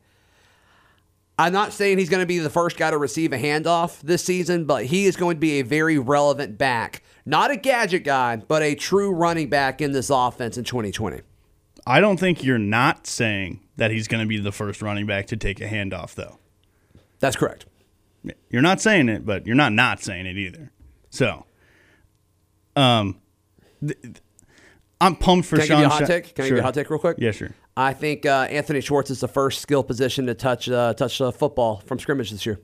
I'm 1.39 1.53
not 1.53 1.73
saying 1.73 1.97
he's 1.97 2.09
going 2.09 2.21
to 2.21 2.27
be 2.27 2.37
the 2.37 2.51
first 2.51 2.77
guy 2.77 2.91
to 2.91 2.99
receive 2.99 3.33
a 3.33 3.37
handoff 3.37 3.99
this 4.01 4.23
season, 4.23 4.65
but 4.65 4.85
he 4.85 5.05
is 5.05 5.15
going 5.15 5.37
to 5.37 5.39
be 5.39 5.59
a 5.59 5.63
very 5.63 5.97
relevant 5.97 6.59
back. 6.59 7.01
Not 7.25 7.49
a 7.49 7.55
gadget 7.55 8.03
guy, 8.03 8.35
but 8.35 8.61
a 8.61 8.75
true 8.75 9.11
running 9.11 9.49
back 9.49 9.81
in 9.81 9.91
this 9.91 10.11
offense 10.11 10.57
in 10.57 10.65
2020. 10.65 11.21
I 11.87 11.99
don't 11.99 12.19
think 12.19 12.43
you're 12.43 12.59
not 12.59 13.07
saying 13.07 13.61
that 13.77 13.89
he's 13.89 14.07
going 14.07 14.21
to 14.21 14.27
be 14.27 14.37
the 14.37 14.51
first 14.51 14.83
running 14.83 15.07
back 15.07 15.25
to 15.27 15.37
take 15.37 15.59
a 15.59 15.67
handoff, 15.67 16.13
though. 16.13 16.37
That's 17.19 17.35
correct. 17.35 17.65
You're 18.49 18.61
not 18.61 18.79
saying 18.81 19.09
it, 19.09 19.25
but 19.25 19.45
you're 19.47 19.55
not 19.55 19.73
not 19.73 20.01
saying 20.01 20.25
it 20.25 20.37
either. 20.37 20.71
So, 21.09 21.45
um, 22.75 23.19
th- 23.85 23.99
th- 24.01 24.15
I'm 24.99 25.15
pumped 25.15 25.47
for 25.47 25.57
Shaun. 25.57 25.67
Can 25.67 25.75
I 25.75 25.79
Shaun. 25.79 25.81
give 25.81 25.81
you 25.81 25.85
a 25.87 25.89
hot 25.89 25.99
Sha- 25.99 26.05
take? 26.05 26.35
Can 26.35 26.45
I 26.45 26.47
give 26.47 26.55
you 26.57 26.61
a 26.61 26.63
hot 26.63 26.73
take 26.73 26.89
real 26.89 26.99
quick? 26.99 27.17
Yeah, 27.19 27.31
sure. 27.31 27.49
I 27.75 27.93
think 27.93 28.25
uh, 28.25 28.47
Anthony 28.49 28.81
Schwartz 28.81 29.09
is 29.09 29.21
the 29.21 29.27
first 29.27 29.61
skill 29.61 29.83
position 29.83 30.27
to 30.27 30.33
touch 30.35 30.69
uh, 30.69 30.93
touch 30.93 31.19
uh, 31.21 31.31
football 31.31 31.81
from 31.85 31.97
scrimmage 31.99 32.29
this 32.31 32.45
year. 32.45 32.59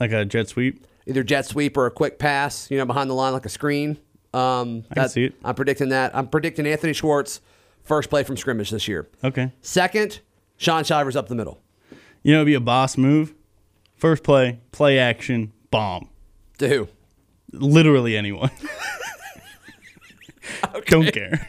Like 0.00 0.12
a 0.12 0.24
jet 0.24 0.48
sweep. 0.48 0.86
Either 1.06 1.22
jet 1.22 1.46
sweep 1.46 1.76
or 1.76 1.86
a 1.86 1.90
quick 1.90 2.18
pass, 2.18 2.70
you 2.70 2.78
know, 2.78 2.86
behind 2.86 3.08
the 3.10 3.14
line 3.14 3.32
like 3.32 3.46
a 3.46 3.50
screen. 3.50 3.98
Um, 4.32 4.84
I 4.90 4.94
can 4.94 5.08
see 5.08 5.24
it. 5.26 5.34
I'm 5.44 5.54
predicting 5.54 5.90
that. 5.90 6.16
I'm 6.16 6.26
predicting 6.26 6.66
Anthony 6.66 6.92
Schwartz 6.94 7.40
first 7.82 8.10
play 8.10 8.24
from 8.24 8.36
scrimmage 8.36 8.70
this 8.70 8.88
year. 8.88 9.08
Okay. 9.22 9.52
Second, 9.60 10.20
Shaun 10.56 10.82
Shivers 10.82 11.14
up 11.14 11.28
the 11.28 11.34
middle. 11.36 11.60
You 12.22 12.32
know, 12.32 12.38
it'd 12.38 12.46
be 12.46 12.54
a 12.54 12.60
boss 12.60 12.96
move. 12.96 13.34
First 13.96 14.22
play, 14.22 14.60
play 14.72 14.98
action, 14.98 15.52
bomb. 15.70 16.08
To 16.58 16.68
who? 16.68 16.88
Literally 17.52 18.16
anyone. 18.16 18.50
Don't 20.86 21.12
care. 21.12 21.48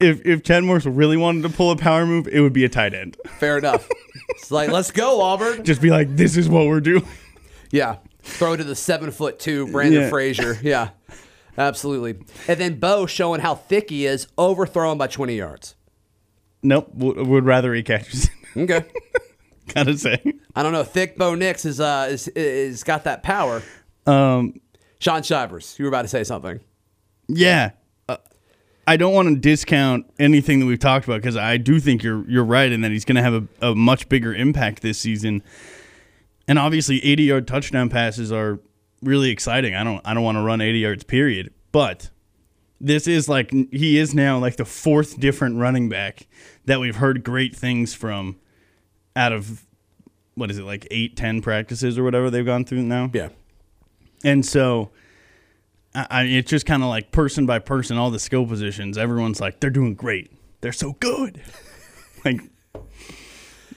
If 0.00 0.24
if 0.26 0.42
Chad 0.42 0.64
Morris 0.64 0.84
really 0.84 1.16
wanted 1.16 1.42
to 1.42 1.48
pull 1.48 1.70
a 1.70 1.76
power 1.76 2.04
move, 2.04 2.26
it 2.28 2.40
would 2.40 2.52
be 2.52 2.64
a 2.64 2.68
tight 2.68 2.92
end. 2.94 3.16
Fair 3.38 3.56
enough. 3.58 3.88
it's 4.30 4.50
like, 4.50 4.70
let's 4.70 4.90
go, 4.90 5.20
Auburn. 5.20 5.64
Just 5.64 5.80
be 5.80 5.90
like, 5.90 6.14
this 6.16 6.36
is 6.36 6.48
what 6.48 6.66
we're 6.66 6.80
doing. 6.80 7.06
Yeah. 7.70 7.96
Throw 8.22 8.54
to 8.56 8.64
the 8.64 8.74
seven 8.76 9.10
foot 9.10 9.38
two, 9.38 9.66
Brandon 9.72 10.02
Yeah. 10.02 10.08
Frazier. 10.10 10.58
Yeah. 10.62 10.90
Absolutely. 11.56 12.16
And 12.48 12.58
then 12.60 12.78
Bo 12.78 13.06
showing 13.06 13.40
how 13.40 13.54
thick 13.54 13.90
he 13.90 14.06
is, 14.06 14.26
overthrown 14.38 14.98
by 14.98 15.06
20 15.06 15.36
yards. 15.36 15.74
Nope. 16.62 16.90
Would 16.94 17.44
rather 17.44 17.74
he 17.74 17.82
catches. 17.82 18.24
it. 18.54 18.60
Okay. 18.70 18.84
Gotta 19.74 19.96
say. 19.96 20.20
I 20.54 20.62
don't 20.62 20.72
know. 20.72 20.84
Thick 20.84 21.16
Bo 21.16 21.34
Nix 21.34 21.64
is 21.64 21.80
uh 21.80 22.08
is 22.10 22.28
is 22.28 22.84
got 22.84 23.04
that 23.04 23.22
power. 23.22 23.62
Um, 24.06 24.60
Shaun 24.98 25.22
Shivers, 25.22 25.76
you 25.78 25.84
were 25.84 25.88
about 25.88 26.02
to 26.02 26.08
say 26.08 26.24
something. 26.24 26.60
Yeah. 27.28 27.70
Uh, 28.08 28.16
I 28.86 28.96
don't 28.96 29.14
want 29.14 29.28
to 29.28 29.36
discount 29.36 30.06
anything 30.18 30.60
that 30.60 30.66
we've 30.66 30.78
talked 30.78 31.06
about 31.06 31.20
because 31.20 31.36
I 31.36 31.56
do 31.56 31.80
think 31.80 32.02
you're 32.02 32.28
you're 32.28 32.44
right 32.44 32.70
in 32.70 32.80
that 32.82 32.90
he's 32.90 33.04
going 33.04 33.16
to 33.16 33.22
have 33.22 33.34
a, 33.34 33.70
a 33.70 33.74
much 33.74 34.08
bigger 34.08 34.34
impact 34.34 34.82
this 34.82 34.98
season. 34.98 35.42
And 36.48 36.58
obviously, 36.58 37.04
80 37.04 37.22
yard 37.22 37.48
touchdown 37.48 37.88
passes 37.88 38.32
are 38.32 38.58
really 39.02 39.30
exciting. 39.30 39.74
I 39.74 39.84
don't 39.84 40.00
I 40.04 40.14
don't 40.14 40.24
want 40.24 40.36
to 40.36 40.42
run 40.42 40.60
80 40.60 40.78
yards 40.78 41.04
period, 41.04 41.52
but 41.70 42.10
this 42.80 43.06
is 43.06 43.28
like 43.28 43.50
he 43.50 43.98
is 43.98 44.14
now 44.14 44.38
like 44.38 44.56
the 44.56 44.64
fourth 44.64 45.20
different 45.20 45.56
running 45.56 45.88
back 45.88 46.26
that 46.64 46.80
we've 46.80 46.96
heard 46.96 47.22
great 47.22 47.54
things 47.54 47.94
from 47.94 48.36
out 49.16 49.32
of 49.32 49.66
what 50.34 50.50
is 50.50 50.58
it 50.58 50.64
like 50.64 50.86
eight, 50.90 51.16
ten 51.16 51.42
practices 51.42 51.98
or 51.98 52.04
whatever 52.04 52.30
they've 52.30 52.46
gone 52.46 52.64
through 52.64 52.82
now. 52.82 53.10
Yeah. 53.12 53.28
And 54.24 54.44
so, 54.44 54.90
I, 55.94 56.06
I 56.10 56.22
it's 56.24 56.50
just 56.50 56.66
kind 56.66 56.82
of 56.82 56.88
like 56.88 57.12
person 57.12 57.46
by 57.46 57.58
person, 57.58 57.98
all 57.98 58.10
the 58.10 58.18
skill 58.18 58.46
positions. 58.46 58.96
Everyone's 58.96 59.40
like, 59.40 59.60
they're 59.60 59.70
doing 59.70 59.94
great. 59.94 60.32
They're 60.60 60.72
so 60.72 60.92
good. 61.00 61.42
like, 62.24 62.40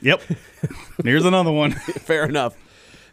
yep. 0.02 0.22
Here's 1.04 1.26
another 1.26 1.52
one. 1.52 1.72
Fair 2.02 2.26
enough. 2.26 2.56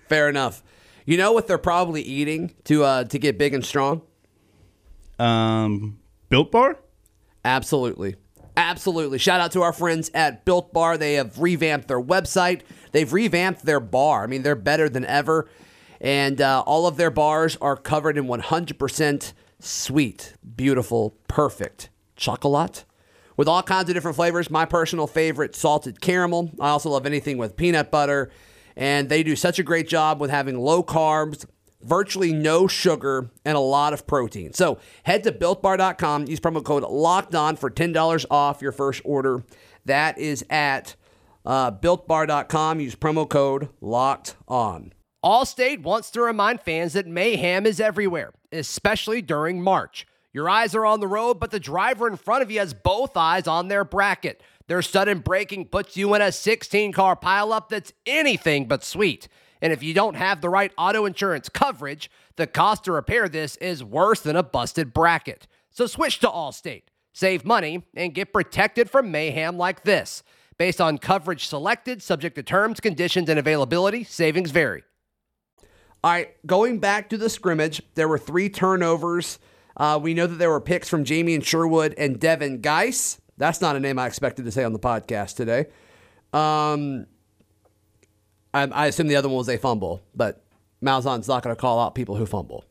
Fair 0.09 0.29
enough. 0.29 0.62
You 1.05 1.17
know 1.17 1.33
what 1.33 1.49
they're 1.49 1.59
probably 1.59 2.02
eating 2.02 2.55
to 2.64 2.85
uh, 2.85 3.05
to 3.05 3.19
get 3.19 3.38
big 3.38 3.55
and 3.55 3.64
strong? 3.64 4.02
Um, 5.19 5.99
Built 6.29 6.52
Bar. 6.52 6.79
Absolutely. 7.45 8.17
Absolutely. 8.56 9.18
Shout 9.18 9.40
out 9.40 9.52
to 9.52 9.62
our 9.62 9.73
friends 9.73 10.11
at 10.12 10.44
Built 10.44 10.73
Bar. 10.73 10.99
They 10.99 11.14
have 11.14 11.38
revamped 11.38 11.88
their 11.88 12.00
website. 12.00 12.62
They've 12.92 13.11
revamped 13.11 13.64
their 13.64 13.80
bar. 13.80 14.25
I 14.25 14.26
mean, 14.26 14.42
they're 14.42 14.54
better 14.54 14.88
than 14.88 15.06
ever. 15.06 15.49
And 16.00 16.40
uh, 16.40 16.62
all 16.66 16.87
of 16.87 16.97
their 16.97 17.11
bars 17.11 17.56
are 17.61 17.76
covered 17.76 18.18
in 18.18 18.26
100% 18.26 19.32
sweet, 19.61 20.35
beautiful, 20.56 21.16
perfect 21.28 21.88
chocolate 22.16 22.85
with 23.37 23.49
all 23.49 23.62
kinds 23.62 23.88
of 23.88 23.94
different 23.94 24.16
flavors. 24.16 24.50
My 24.50 24.64
personal 24.64 25.06
favorite, 25.06 25.54
salted 25.54 26.00
caramel. 26.00 26.50
I 26.61 26.71
also 26.71 26.90
love 26.90 27.06
anything 27.06 27.38
with 27.38 27.56
peanut 27.56 27.90
butter. 27.90 28.30
And 28.76 29.09
they 29.09 29.23
do 29.23 29.37
such 29.37 29.59
a 29.59 29.62
great 29.62 29.88
job 29.88 30.21
with 30.21 30.30
having 30.30 30.59
low 30.59 30.82
carbs, 30.82 31.47
virtually 31.82 32.32
no 32.32 32.66
sugar, 32.66 33.30
and 33.44 33.56
a 33.56 33.60
lot 33.60 33.92
of 33.92 34.06
protein. 34.06 34.52
So 34.52 34.78
head 35.04 35.24
to 35.24 35.32
builtbar.com, 35.32 36.26
use 36.26 36.40
promo 36.40 36.64
code 36.64 36.82
locked 36.82 37.34
on 37.34 37.56
for 37.56 37.70
$10 37.70 38.26
off 38.30 38.62
your 38.62 38.72
first 38.72 39.02
order. 39.04 39.44
That 39.84 40.18
is 40.18 40.44
at 40.48 40.96
uh, 41.44 41.72
builtbar.com. 41.72 42.80
Use 42.80 42.94
promo 42.94 43.28
code 43.28 43.68
locked 43.80 44.36
on. 44.48 44.92
Allstate 45.24 45.82
wants 45.82 46.10
to 46.10 46.22
remind 46.22 46.60
fans 46.60 46.94
that 46.94 47.06
mayhem 47.06 47.64
is 47.64 47.80
everywhere, 47.80 48.32
especially 48.50 49.22
during 49.22 49.62
March. 49.62 50.06
Your 50.32 50.48
eyes 50.48 50.74
are 50.74 50.86
on 50.86 51.00
the 51.00 51.06
road, 51.06 51.38
but 51.38 51.50
the 51.50 51.60
driver 51.60 52.08
in 52.08 52.16
front 52.16 52.42
of 52.42 52.50
you 52.50 52.58
has 52.58 52.74
both 52.74 53.16
eyes 53.16 53.46
on 53.46 53.68
their 53.68 53.84
bracket. 53.84 54.42
Their 54.66 54.82
sudden 54.82 55.18
braking 55.18 55.66
puts 55.66 55.96
you 55.96 56.14
in 56.14 56.22
a 56.22 56.32
16 56.32 56.92
car 56.92 57.14
pileup 57.14 57.68
that's 57.68 57.92
anything 58.06 58.66
but 58.66 58.82
sweet. 58.82 59.28
And 59.62 59.73
if 59.73 59.83
you 59.83 59.95
don't 59.95 60.16
have 60.16 60.40
the 60.40 60.50
right 60.50 60.73
auto 60.76 61.07
insurance 61.07 61.49
coverage, 61.49 62.11
the 62.37 62.49
cost 62.49 62.85
to 62.85 62.92
repair 62.92 63.28
this 63.28 63.57
is 63.57 63.85
worse 63.85 64.21
than 64.21 64.35
a 64.35 64.42
busted 64.42 64.92
bracket. 64.92 65.47
So 65.71 65.87
switch 65.87 66.19
to 66.19 66.26
Allstate, 66.26 66.83
save 67.12 67.45
money, 67.45 67.87
and 67.95 68.12
get 68.12 68.33
protected 68.33 68.90
from 68.90 69.12
mayhem 69.12 69.57
like 69.57 69.85
this. 69.85 70.25
Based 70.59 70.81
on 70.81 70.99
coverage 70.99 71.47
selected, 71.47 72.02
subject 72.02 72.35
to 72.37 72.42
terms, 72.42 72.81
conditions, 72.81 73.28
and 73.28 73.38
availability, 73.38 74.04
savings 74.04 74.50
vary. 74.50 74.83
All 76.04 76.11
right, 76.11 76.31
going 76.45 76.81
back 76.81 77.09
to 77.11 77.16
the 77.16 77.31
scrimmage, 77.31 77.81
there 77.95 78.09
were 78.09 78.19
three 78.19 78.49
turnovers. 78.49 79.38
Uh, 79.76 79.99
we 80.02 80.12
know 80.12 80.26
that 80.26 80.37
there 80.37 80.50
were 80.50 80.61
picks 80.61 80.88
from 80.88 81.04
Jamien 81.04 81.45
Sherwood 81.45 81.95
and 81.97 82.19
Devin 82.19 82.61
Geis. 82.61 83.21
That's 83.38 83.61
not 83.61 83.76
a 83.76 83.81
name 83.81 83.99
I 83.99 84.09
expected 84.09 84.45
to 84.45 84.50
say 84.50 84.64
on 84.64 84.73
the 84.73 84.78
podcast 84.81 85.37
today. 85.37 85.66
Um, 86.33 87.07
I, 88.54 88.62
I 88.64 88.87
assume 88.87 89.09
the 89.09 89.16
other 89.16 89.28
one 89.28 89.38
was 89.38 89.49
a 89.49 89.56
fumble, 89.59 90.02
but 90.14 90.44
Malzahn's 90.82 91.28
not 91.28 91.42
going 91.42 91.54
to 91.54 91.61
call 91.61 91.80
out 91.80 91.94
people 91.94 92.16
who 92.16 92.26
fumble. 92.26 92.64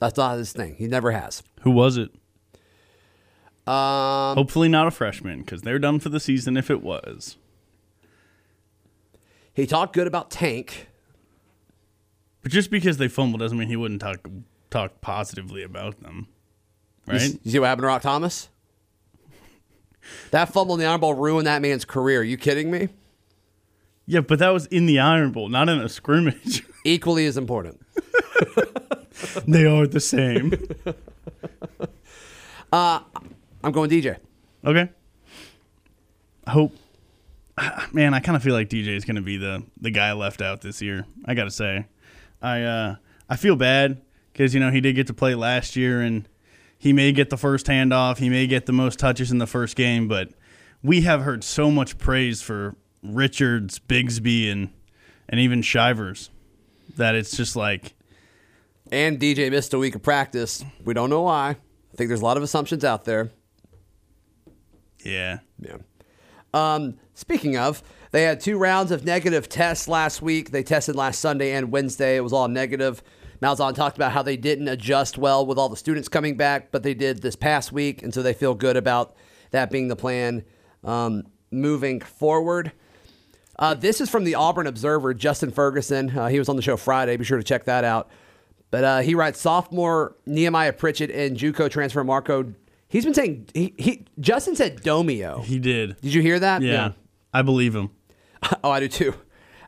That's 0.00 0.16
not 0.16 0.38
his 0.38 0.52
thing. 0.52 0.74
He 0.76 0.86
never 0.86 1.10
has. 1.12 1.42
Who 1.62 1.70
was 1.70 1.96
it? 1.96 2.10
Um, 3.66 4.36
Hopefully 4.36 4.68
not 4.68 4.86
a 4.86 4.90
freshman 4.90 5.40
because 5.40 5.62
they're 5.62 5.78
done 5.78 5.98
for 5.98 6.08
the 6.08 6.20
season 6.20 6.56
if 6.56 6.70
it 6.70 6.82
was. 6.82 7.36
he 9.52 9.66
talked 9.66 9.92
good 9.94 10.06
about 10.06 10.30
Tank. 10.30 10.88
But 12.42 12.52
just 12.52 12.70
because 12.70 12.96
they 12.98 13.08
fumble 13.08 13.38
doesn't 13.38 13.58
mean 13.58 13.68
he 13.68 13.76
wouldn't 13.76 14.00
talk 14.00 14.26
talk 14.70 15.00
positively 15.00 15.62
about 15.62 16.00
them. 16.00 16.28
You, 17.06 17.12
Right? 17.14 17.38
you 17.42 17.50
see 17.52 17.58
what 17.58 17.66
happened 17.66 17.82
to 17.84 17.86
Rock 17.88 18.02
Thomas? 18.02 18.48
That 20.30 20.50
fumble 20.52 20.74
in 20.74 20.80
the 20.80 20.86
Iron 20.86 21.00
Bowl 21.00 21.14
ruined 21.14 21.46
that 21.46 21.60
man's 21.60 21.84
career. 21.84 22.20
Are 22.20 22.24
you 22.24 22.36
kidding 22.38 22.70
me? 22.70 22.88
Yeah, 24.10 24.20
but 24.20 24.38
that 24.38 24.48
was 24.48 24.64
in 24.66 24.86
the 24.86 25.00
Iron 25.00 25.32
Bowl, 25.32 25.50
not 25.50 25.68
in 25.68 25.78
a 25.80 25.88
scrimmage. 25.88 26.64
Equally 26.84 27.26
as 27.26 27.36
important. 27.36 27.78
they 29.46 29.66
are 29.66 29.86
the 29.86 30.00
same. 30.00 30.54
I'm 32.72 33.02
going 33.70 33.90
DJ. 33.90 34.16
Okay. 34.64 34.88
I 36.46 36.50
hope. 36.50 36.74
Man, 37.92 38.14
I 38.14 38.20
kind 38.20 38.34
of 38.34 38.42
feel 38.42 38.54
like 38.54 38.70
DJ 38.70 38.96
is 38.96 39.04
going 39.04 39.16
to 39.16 39.22
be 39.22 39.36
the 39.36 39.62
the 39.78 39.90
guy 39.90 40.14
left 40.14 40.40
out 40.40 40.62
this 40.62 40.80
year. 40.80 41.04
I 41.26 41.34
got 41.34 41.44
to 41.44 41.50
say, 41.50 41.84
I 42.40 42.62
uh, 42.62 42.96
I 43.28 43.36
feel 43.36 43.56
bad 43.56 44.00
because 44.32 44.54
you 44.54 44.60
know 44.60 44.70
he 44.70 44.80
did 44.80 44.94
get 44.94 45.06
to 45.08 45.14
play 45.14 45.34
last 45.34 45.76
year 45.76 46.00
and 46.00 46.26
he 46.78 46.94
may 46.94 47.12
get 47.12 47.28
the 47.28 47.36
first 47.36 47.66
handoff, 47.66 48.16
he 48.16 48.30
may 48.30 48.46
get 48.46 48.64
the 48.64 48.72
most 48.72 48.98
touches 48.98 49.30
in 49.30 49.36
the 49.36 49.46
first 49.46 49.76
game, 49.76 50.08
but 50.08 50.30
we 50.82 51.02
have 51.02 51.22
heard 51.22 51.44
so 51.44 51.70
much 51.70 51.98
praise 51.98 52.40
for 52.40 52.74
Richards, 53.02 53.78
Bigsby, 53.78 54.50
and 54.50 54.70
and 55.28 55.40
even 55.40 55.62
Shivers 55.62 56.30
that 56.96 57.14
it's 57.14 57.36
just 57.36 57.54
like 57.56 57.94
And 58.90 59.18
DJ 59.20 59.50
missed 59.50 59.74
a 59.74 59.78
week 59.78 59.94
of 59.94 60.02
practice. 60.02 60.64
We 60.84 60.94
don't 60.94 61.10
know 61.10 61.22
why. 61.22 61.50
I 61.50 61.96
think 61.96 62.08
there's 62.08 62.20
a 62.22 62.24
lot 62.24 62.36
of 62.36 62.42
assumptions 62.42 62.84
out 62.84 63.04
there. 63.04 63.30
yeah. 65.04 65.38
Yeah. 65.60 65.78
Um, 66.54 66.94
speaking 67.14 67.56
of, 67.56 67.82
they 68.10 68.22
had 68.22 68.40
two 68.40 68.56
rounds 68.56 68.90
of 68.90 69.04
negative 69.04 69.48
tests 69.48 69.86
last 69.86 70.22
week. 70.22 70.50
They 70.50 70.62
tested 70.62 70.96
last 70.96 71.20
Sunday 71.20 71.52
and 71.52 71.70
Wednesday. 71.70 72.16
It 72.16 72.20
was 72.20 72.32
all 72.32 72.48
negative. 72.48 73.02
Malzahn 73.42 73.74
talked 73.74 73.96
about 73.96 74.12
how 74.12 74.22
they 74.22 74.36
didn't 74.36 74.66
adjust 74.68 75.18
well 75.18 75.44
with 75.44 75.58
all 75.58 75.68
the 75.68 75.76
students 75.76 76.08
coming 76.08 76.36
back, 76.36 76.72
but 76.72 76.82
they 76.82 76.94
did 76.94 77.20
this 77.22 77.36
past 77.36 77.70
week, 77.70 78.02
and 78.02 78.12
so 78.12 78.22
they 78.22 78.32
feel 78.32 78.54
good 78.54 78.76
about 78.76 79.14
that 79.50 79.70
being 79.70 79.88
the 79.88 79.96
plan 79.96 80.42
um, 80.82 81.24
moving 81.50 82.00
forward. 82.00 82.72
Uh, 83.58 83.74
this 83.74 84.00
is 84.00 84.08
from 84.08 84.24
the 84.24 84.34
Auburn 84.36 84.66
Observer, 84.66 85.14
Justin 85.14 85.50
Ferguson. 85.50 86.16
Uh, 86.16 86.28
he 86.28 86.38
was 86.38 86.48
on 86.48 86.56
the 86.56 86.62
show 86.62 86.76
Friday. 86.76 87.16
Be 87.16 87.24
sure 87.24 87.38
to 87.38 87.44
check 87.44 87.64
that 87.64 87.84
out. 87.84 88.08
But 88.70 88.84
uh, 88.84 88.98
he 89.00 89.14
writes 89.14 89.40
sophomore 89.40 90.14
Nehemiah 90.26 90.72
Pritchett 90.72 91.10
and 91.10 91.36
JUCO 91.36 91.70
transfer 91.70 92.04
Marco. 92.04 92.52
He's 92.88 93.04
been 93.04 93.14
saying 93.14 93.48
he, 93.54 93.74
he 93.78 94.06
Justin 94.20 94.56
said 94.56 94.82
Domio. 94.82 95.44
He 95.44 95.58
did. 95.58 96.00
Did 96.00 96.14
you 96.14 96.22
hear 96.22 96.38
that? 96.38 96.62
Yeah. 96.62 96.92
I 97.32 97.42
believe 97.42 97.74
him. 97.74 97.90
Oh, 98.62 98.70
I 98.70 98.78
do 98.78 98.86
too. 98.86 99.14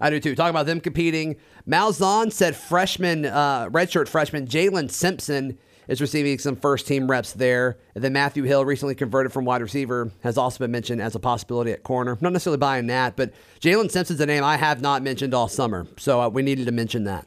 I 0.00 0.10
do 0.10 0.20
too. 0.20 0.36
Talking 0.36 0.50
about 0.50 0.66
them 0.66 0.80
competing. 0.80 1.36
Malzahn 1.68 2.32
said 2.32 2.54
freshman, 2.54 3.26
uh, 3.26 3.68
redshirt 3.68 4.06
freshman 4.06 4.46
Jaylin 4.46 4.90
Simpson 4.92 5.58
is 5.90 6.00
receiving 6.00 6.38
some 6.38 6.54
first 6.54 6.86
team 6.86 7.10
reps 7.10 7.32
there. 7.32 7.76
And 7.96 8.04
then 8.04 8.12
Matthew 8.12 8.44
Hill, 8.44 8.64
recently 8.64 8.94
converted 8.94 9.32
from 9.32 9.44
wide 9.44 9.60
receiver, 9.60 10.12
has 10.22 10.38
also 10.38 10.60
been 10.60 10.70
mentioned 10.70 11.02
as 11.02 11.16
a 11.16 11.18
possibility 11.18 11.72
at 11.72 11.82
corner. 11.82 12.16
Not 12.20 12.32
necessarily 12.32 12.58
buying 12.58 12.86
that, 12.86 13.16
but 13.16 13.32
Jaylin 13.60 13.90
Simpson's 13.90 14.20
a 14.20 14.26
name 14.26 14.44
I 14.44 14.56
have 14.56 14.80
not 14.80 15.02
mentioned 15.02 15.34
all 15.34 15.48
summer. 15.48 15.88
So 15.98 16.20
uh, 16.20 16.28
we 16.28 16.42
needed 16.42 16.66
to 16.66 16.72
mention 16.72 17.04
that. 17.04 17.26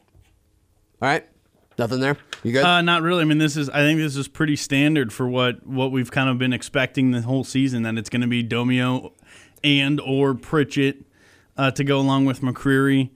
All 1.01 1.09
right. 1.09 1.27
Nothing 1.77 1.99
there? 1.99 2.17
You 2.43 2.53
good? 2.53 2.63
Uh, 2.63 2.81
not 2.81 3.01
really. 3.01 3.23
I 3.23 3.25
mean, 3.25 3.37
this 3.37 3.57
is. 3.57 3.67
I 3.69 3.79
think 3.79 3.99
this 3.99 4.15
is 4.15 4.27
pretty 4.29 4.55
standard 4.55 5.11
for 5.11 5.27
what 5.27 5.65
what 5.65 5.91
we've 5.91 6.11
kind 6.11 6.29
of 6.29 6.37
been 6.37 6.53
expecting 6.53 7.11
the 7.11 7.21
whole 7.21 7.43
season. 7.43 7.83
That 7.83 7.97
it's 7.97 8.09
going 8.09 8.21
to 8.21 8.27
be 8.27 8.43
Domio 8.43 9.11
and 9.63 9.99
or 9.99 10.35
Pritchett 10.35 11.03
uh, 11.57 11.71
to 11.71 11.83
go 11.83 11.99
along 11.99 12.25
with 12.25 12.41
McCreary. 12.41 13.09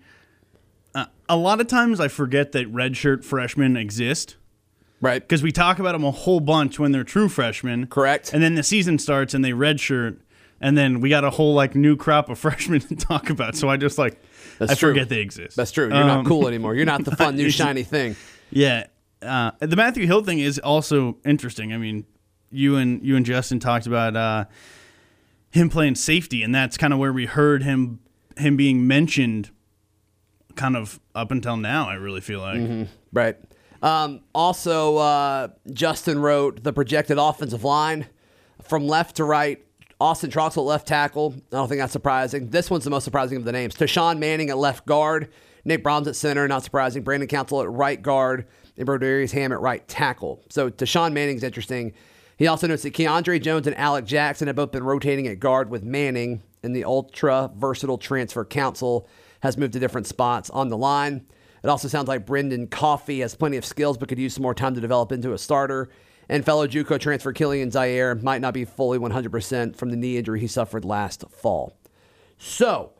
Uh, 0.96 1.06
a 1.30 1.38
lot 1.38 1.62
of 1.62 1.68
times, 1.68 2.00
I 2.00 2.08
forget 2.08 2.52
that 2.54 2.74
redshirt 2.74 3.24
freshmen 3.24 3.78
exist 3.78 4.38
right. 5.02 5.22
because 5.22 5.42
we 5.44 5.52
talk 5.52 5.80
about 5.80 5.94
them 5.94 6.04
a 6.04 6.12
whole 6.12 6.40
bunch 6.40 6.80
when 6.80 6.92
they're 6.92 7.04
true 7.04 7.30
freshmen. 7.30 7.88
Correct. 7.88 8.34
And 8.34 8.42
then 8.44 8.56
the 8.56 8.64
season 8.64 9.00
starts 9.00 9.34
and 9.34 9.44
they 9.44 9.52
redshirt, 9.52 10.20
and 10.62 10.78
then 10.78 11.02
we 11.02 11.10
got 11.10 11.24
a 11.24 11.30
whole 11.30 11.54
like 11.54 11.76
new 11.76 11.96
crop 11.96 12.30
of 12.30 12.40
freshmen 12.40 12.80
to 12.82 12.96
talk 12.96 13.30
about. 13.30 13.56
So 13.56 13.70
I 13.70 13.78
just 13.78 13.98
like 13.98 14.22
That's 14.60 14.72
I 14.72 14.76
true. 14.76 14.92
forget 14.92 15.10
they 15.10 15.20
exist. 15.20 15.56
That's 15.56 15.72
true. 15.72 15.86
You're 15.86 15.94
not 16.04 16.20
Um, 16.20 16.26
cool 16.26 16.48
anymore. 16.48 16.76
You're 16.76 16.86
not 16.86 17.04
the 17.06 17.16
fun 17.16 17.36
new 17.36 17.50
shiny 17.52 17.84
thing. 17.84 18.16
Yeah, 18.50 18.88
uh, 19.22 19.52
the 19.60 19.76
Matthew 19.76 20.06
Hill 20.08 20.24
thing 20.24 20.40
is 20.40 20.58
also 20.60 21.18
interesting. 21.26 21.74
I 21.74 21.78
mean, 21.78 22.06
you 22.50 22.78
and 22.78 23.04
you 23.04 23.16
and 23.16 23.26
Justin 23.26 23.60
talked 23.60 23.88
about 23.88 24.16
uh, 24.16 24.46
him 25.52 25.70
playing 25.70 25.96
safety, 25.96 26.44
and 26.44 26.54
that's 26.56 26.78
kind 26.78 26.94
of 26.94 27.00
where 27.00 27.12
we 27.12 27.26
heard 27.26 27.64
him 27.64 28.00
him 28.38 28.56
being 28.56 28.88
mentioned, 28.88 29.50
kind 30.56 30.78
of 30.78 31.00
up 31.16 31.32
until 31.32 31.58
now. 31.58 31.90
I 31.90 31.96
really 31.96 32.22
feel 32.22 32.40
like 32.40 32.88
Right. 33.12 33.36
Um, 33.88 34.20
also, 34.36 34.98
uh, 34.98 35.48
Justin 35.72 36.20
wrote 36.20 36.62
the 36.62 36.74
projected 36.74 37.18
offensive 37.18 37.64
line 37.64 38.08
from 38.62 38.86
left 38.86 39.16
to 39.16 39.24
right. 39.24 39.64
Austin 40.02 40.30
Troxell 40.30 40.58
at 40.58 40.66
left 40.66 40.88
tackle. 40.88 41.34
I 41.38 41.56
don't 41.56 41.70
think 41.70 41.80
that's 41.80 41.94
surprising. 41.94 42.50
This 42.50 42.70
one's 42.70 42.84
the 42.84 42.90
most 42.90 43.06
surprising 43.06 43.38
of 43.38 43.46
the 43.46 43.54
names. 43.54 43.76
Tashawn 43.76 44.20
Manning 44.20 44.50
at 44.50 44.58
left 44.58 44.86
guard. 44.86 45.30
Nick 45.64 45.84
Brahms 45.84 46.08
at 46.08 46.18
center. 46.18 46.46
Not 46.50 46.64
surprising. 46.66 47.02
Brandon 47.02 47.30
Council 47.30 47.62
at 47.62 47.70
right 47.70 48.02
guard. 48.02 48.46
And 48.78 48.86
Brodarious 48.86 49.32
Hamm 49.32 49.54
at 49.54 49.62
right 49.62 49.88
tackle. 49.88 50.44
So 50.50 50.70
Tashawn 50.70 51.14
Manning's 51.14 51.44
interesting. 51.44 51.94
He 52.38 52.46
also 52.46 52.68
notes 52.68 52.84
that 52.84 52.94
Keiondre 52.94 53.42
Jones 53.42 53.68
and 53.68 53.76
Alec 53.78 54.06
Jackson 54.06 54.48
have 54.48 54.58
both 54.58 54.72
been 54.72 54.84
rotating 54.84 55.28
at 55.28 55.40
guard 55.40 55.70
with 55.70 55.84
Manning, 55.84 56.44
and 56.62 56.76
the 56.76 56.84
ultra 56.84 57.50
versatile 57.56 57.98
transfer 57.98 58.46
council 58.46 59.08
has 59.40 59.58
moved 59.58 59.74
to 59.74 59.80
different 59.80 60.06
spots 60.08 60.50
on 60.52 60.68
the 60.70 60.78
line. 60.78 61.26
It 61.68 61.70
also 61.70 61.90
sounds 61.90 62.08
like 62.08 62.26
Brendan 62.26 62.68
Coffee 62.68 63.20
has 63.20 63.36
plenty 63.36 63.58
of 63.58 63.66
skills 63.66 63.98
but 63.98 64.08
could 64.08 64.18
use 64.18 64.36
some 64.36 64.42
more 64.42 64.54
time 64.54 64.74
to 64.76 64.80
develop 64.80 65.12
into 65.12 65.34
a 65.34 65.38
starter. 65.38 65.90
And 66.30 66.46
fellow 66.46 66.66
Juco 66.66 66.98
transfer 66.98 67.34
Kilian 67.34 67.74
Zierer 67.74 68.24
might 68.24 68.40
not 68.40 68.54
be 68.54 68.64
fully 68.64 68.98
100% 68.98 69.76
from 69.76 69.90
the 69.90 69.98
knee 69.98 70.16
injury 70.16 70.40
he 70.40 70.48
suffered 70.48 70.86
last 70.86 71.26
fall. 71.30 71.78
So, 72.38 72.94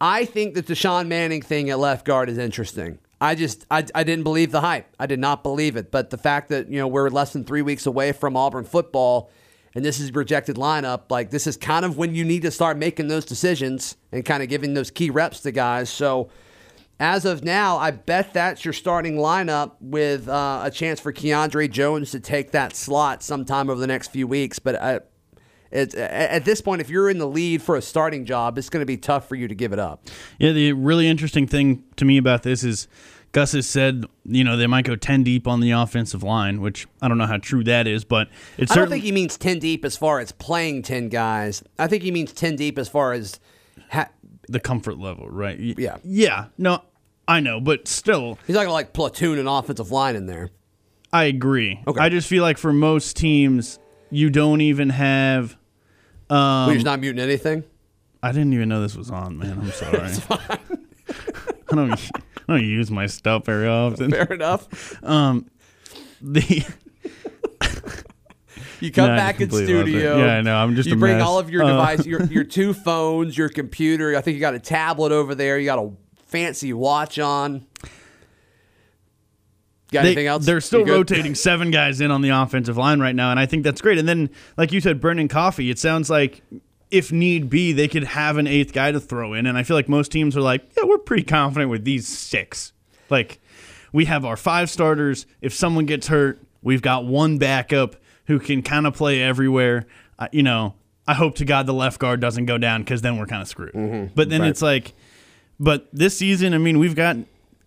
I 0.00 0.24
think 0.24 0.54
that 0.54 0.68
the 0.68 0.74
Sean 0.74 1.06
Manning 1.06 1.42
thing 1.42 1.68
at 1.68 1.78
left 1.78 2.06
guard 2.06 2.30
is 2.30 2.38
interesting. 2.38 2.98
I 3.20 3.34
just 3.34 3.66
I, 3.70 3.84
I 3.94 4.04
didn't 4.04 4.24
believe 4.24 4.52
the 4.52 4.62
hype. 4.62 4.86
I 4.98 5.04
did 5.04 5.20
not 5.20 5.42
believe 5.42 5.76
it. 5.76 5.90
But 5.90 6.08
the 6.08 6.16
fact 6.16 6.48
that 6.48 6.70
you 6.70 6.78
know 6.78 6.88
we're 6.88 7.10
less 7.10 7.34
than 7.34 7.44
three 7.44 7.60
weeks 7.60 7.84
away 7.84 8.12
from 8.12 8.38
Auburn 8.38 8.64
football, 8.64 9.30
and 9.74 9.84
this 9.84 10.00
is 10.00 10.10
projected 10.10 10.56
lineup, 10.56 11.10
like 11.10 11.28
this 11.28 11.46
is 11.46 11.58
kind 11.58 11.84
of 11.84 11.98
when 11.98 12.14
you 12.14 12.24
need 12.24 12.40
to 12.40 12.50
start 12.50 12.78
making 12.78 13.08
those 13.08 13.26
decisions 13.26 13.98
and 14.12 14.24
kind 14.24 14.42
of 14.42 14.48
giving 14.48 14.72
those 14.72 14.90
key 14.90 15.10
reps 15.10 15.40
to 15.40 15.52
guys. 15.52 15.90
So 15.90 16.30
as 17.00 17.24
of 17.24 17.42
now, 17.42 17.78
I 17.78 17.90
bet 17.90 18.32
that's 18.32 18.64
your 18.64 18.72
starting 18.72 19.16
lineup 19.16 19.72
with 19.80 20.28
uh, 20.28 20.62
a 20.64 20.70
chance 20.70 21.00
for 21.00 21.12
Keiondre 21.12 21.70
Jones 21.70 22.10
to 22.12 22.20
take 22.20 22.52
that 22.52 22.76
slot 22.76 23.22
sometime 23.22 23.68
over 23.68 23.80
the 23.80 23.86
next 23.86 24.08
few 24.08 24.26
weeks. 24.26 24.58
But 24.58 24.80
I, 24.80 25.00
it, 25.72 25.94
at 25.94 26.44
this 26.44 26.60
point, 26.60 26.80
if 26.80 26.90
you're 26.90 27.10
in 27.10 27.18
the 27.18 27.26
lead 27.26 27.62
for 27.62 27.76
a 27.76 27.82
starting 27.82 28.24
job, 28.24 28.58
it's 28.58 28.68
going 28.68 28.82
to 28.82 28.86
be 28.86 28.96
tough 28.96 29.28
for 29.28 29.34
you 29.34 29.48
to 29.48 29.54
give 29.54 29.72
it 29.72 29.78
up. 29.78 30.06
Yeah, 30.38 30.52
the 30.52 30.74
really 30.74 31.08
interesting 31.08 31.46
thing 31.46 31.82
to 31.96 32.04
me 32.04 32.18
about 32.18 32.42
this 32.42 32.62
is 32.62 32.88
Gus 33.32 33.52
has 33.52 33.66
said, 33.66 34.04
you 34.24 34.44
know, 34.44 34.56
they 34.58 34.66
might 34.66 34.84
go 34.84 34.94
10 34.94 35.24
deep 35.24 35.48
on 35.48 35.60
the 35.60 35.70
offensive 35.70 36.22
line, 36.22 36.60
which 36.60 36.86
I 37.00 37.08
don't 37.08 37.16
know 37.16 37.26
how 37.26 37.38
true 37.38 37.64
that 37.64 37.86
is, 37.86 38.04
but 38.04 38.28
it's 38.58 38.70
I 38.70 38.76
don't 38.76 38.90
think 38.90 39.02
he 39.02 39.12
means 39.12 39.38
10 39.38 39.58
deep 39.58 39.84
as 39.86 39.96
far 39.96 40.20
as 40.20 40.32
playing 40.32 40.82
10 40.82 41.08
guys. 41.08 41.64
I 41.78 41.86
think 41.86 42.02
he 42.02 42.10
means 42.10 42.32
10 42.32 42.56
deep 42.56 42.78
as 42.78 42.88
far 42.88 43.12
as. 43.12 43.40
Ha- 43.90 44.10
the 44.48 44.60
comfort 44.60 44.98
level, 44.98 45.28
right? 45.28 45.58
Y- 45.58 45.74
Yeah. 45.78 45.96
Yeah. 46.04 46.46
No, 46.58 46.82
I 47.28 47.40
know, 47.40 47.60
but 47.60 47.86
still, 47.88 48.38
he's 48.46 48.54
not 48.54 48.60
going 48.60 48.68
to 48.68 48.72
like 48.74 48.92
platoon 48.92 49.38
an 49.38 49.46
offensive 49.46 49.90
line 49.90 50.16
in 50.16 50.26
there. 50.26 50.50
I 51.12 51.24
agree. 51.24 51.80
Okay. 51.86 52.00
I 52.00 52.08
just 52.08 52.26
feel 52.28 52.42
like 52.42 52.58
for 52.58 52.72
most 52.72 53.16
teams, 53.16 53.78
you 54.10 54.30
don't 54.30 54.60
even 54.60 54.90
have. 54.90 55.56
Um, 56.30 56.68
We're 56.68 56.74
just 56.74 56.86
not 56.86 57.00
muting 57.00 57.20
anything. 57.22 57.64
I 58.22 58.32
didn't 58.32 58.52
even 58.54 58.68
know 58.68 58.80
this 58.80 58.96
was 58.96 59.10
on, 59.10 59.36
man. 59.38 59.58
I'm 59.58 59.70
sorry. 59.72 59.98
I 61.70 61.74
don't. 61.74 61.92
I 62.48 62.54
don't 62.56 62.64
use 62.64 62.90
my 62.90 63.06
stuff 63.06 63.44
very 63.46 63.68
often. 63.68 64.10
Fair 64.10 64.24
enough. 64.32 64.68
Um 65.04 65.46
the 66.20 66.64
You 68.82 68.90
come 68.90 69.10
I 69.10 69.16
back 69.16 69.40
in 69.40 69.50
studio. 69.50 70.18
Yeah, 70.18 70.34
I 70.36 70.42
know. 70.42 70.56
I'm 70.56 70.74
just 70.74 70.88
You 70.88 70.96
bring 70.96 71.18
mess. 71.18 71.26
all 71.26 71.38
of 71.38 71.50
your 71.50 71.62
Uh. 71.62 71.68
device, 71.68 72.04
your 72.06 72.22
your 72.24 72.44
two 72.44 72.74
phones, 72.74 73.36
your 73.38 73.48
computer. 73.48 74.16
I 74.16 74.20
think 74.20 74.34
you 74.34 74.40
got 74.40 74.54
a 74.54 74.58
tablet 74.58 75.12
over 75.12 75.34
there. 75.34 75.58
You 75.58 75.66
got 75.66 75.78
a 75.78 75.90
fancy 76.26 76.72
watch 76.72 77.18
on. 77.18 77.64
Got 79.92 80.02
they, 80.02 80.08
anything 80.08 80.26
else? 80.26 80.46
They're 80.46 80.60
still 80.60 80.84
rotating 80.84 81.34
seven 81.36 81.70
guys 81.70 82.00
in 82.00 82.10
on 82.10 82.22
the 82.22 82.30
offensive 82.30 82.76
line 82.76 82.98
right 82.98 83.14
now, 83.14 83.30
and 83.30 83.38
I 83.38 83.46
think 83.46 83.62
that's 83.62 83.80
great. 83.80 83.98
And 83.98 84.08
then, 84.08 84.30
like 84.56 84.72
you 84.72 84.80
said, 84.80 85.00
Brendan 85.00 85.28
Coffee. 85.28 85.70
It 85.70 85.78
sounds 85.78 86.08
like 86.08 86.42
if 86.90 87.12
need 87.12 87.48
be, 87.50 87.72
they 87.72 87.88
could 87.88 88.04
have 88.04 88.36
an 88.38 88.46
eighth 88.46 88.72
guy 88.72 88.90
to 88.90 89.00
throw 89.00 89.34
in. 89.34 89.46
And 89.46 89.56
I 89.56 89.62
feel 89.62 89.76
like 89.76 89.88
most 89.88 90.10
teams 90.12 90.36
are 90.36 90.40
like, 90.40 90.62
yeah, 90.76 90.84
we're 90.84 90.98
pretty 90.98 91.22
confident 91.24 91.70
with 91.70 91.84
these 91.84 92.06
six. 92.08 92.72
Like 93.10 93.40
we 93.92 94.06
have 94.06 94.24
our 94.24 94.36
five 94.36 94.70
starters. 94.70 95.26
If 95.40 95.54
someone 95.54 95.86
gets 95.86 96.08
hurt, 96.08 96.42
we've 96.62 96.82
got 96.82 97.04
one 97.06 97.38
backup 97.38 97.96
who 98.26 98.38
can 98.38 98.62
kind 98.62 98.86
of 98.86 98.94
play 98.94 99.22
everywhere. 99.22 99.86
Uh, 100.18 100.28
you 100.32 100.42
know, 100.42 100.74
I 101.06 101.14
hope 101.14 101.34
to 101.36 101.44
God 101.44 101.66
the 101.66 101.74
left 101.74 101.98
guard 101.98 102.20
doesn't 102.20 102.46
go 102.46 102.58
down 102.58 102.82
because 102.82 103.02
then 103.02 103.18
we're 103.18 103.26
kind 103.26 103.42
of 103.42 103.48
screwed. 103.48 103.72
Mm-hmm. 103.74 104.12
But 104.14 104.30
then 104.30 104.42
it's 104.44 104.62
like, 104.62 104.94
but 105.58 105.88
this 105.92 106.16
season, 106.16 106.54
I 106.54 106.58
mean, 106.58 106.78
we've 106.78 106.94
got 106.94 107.16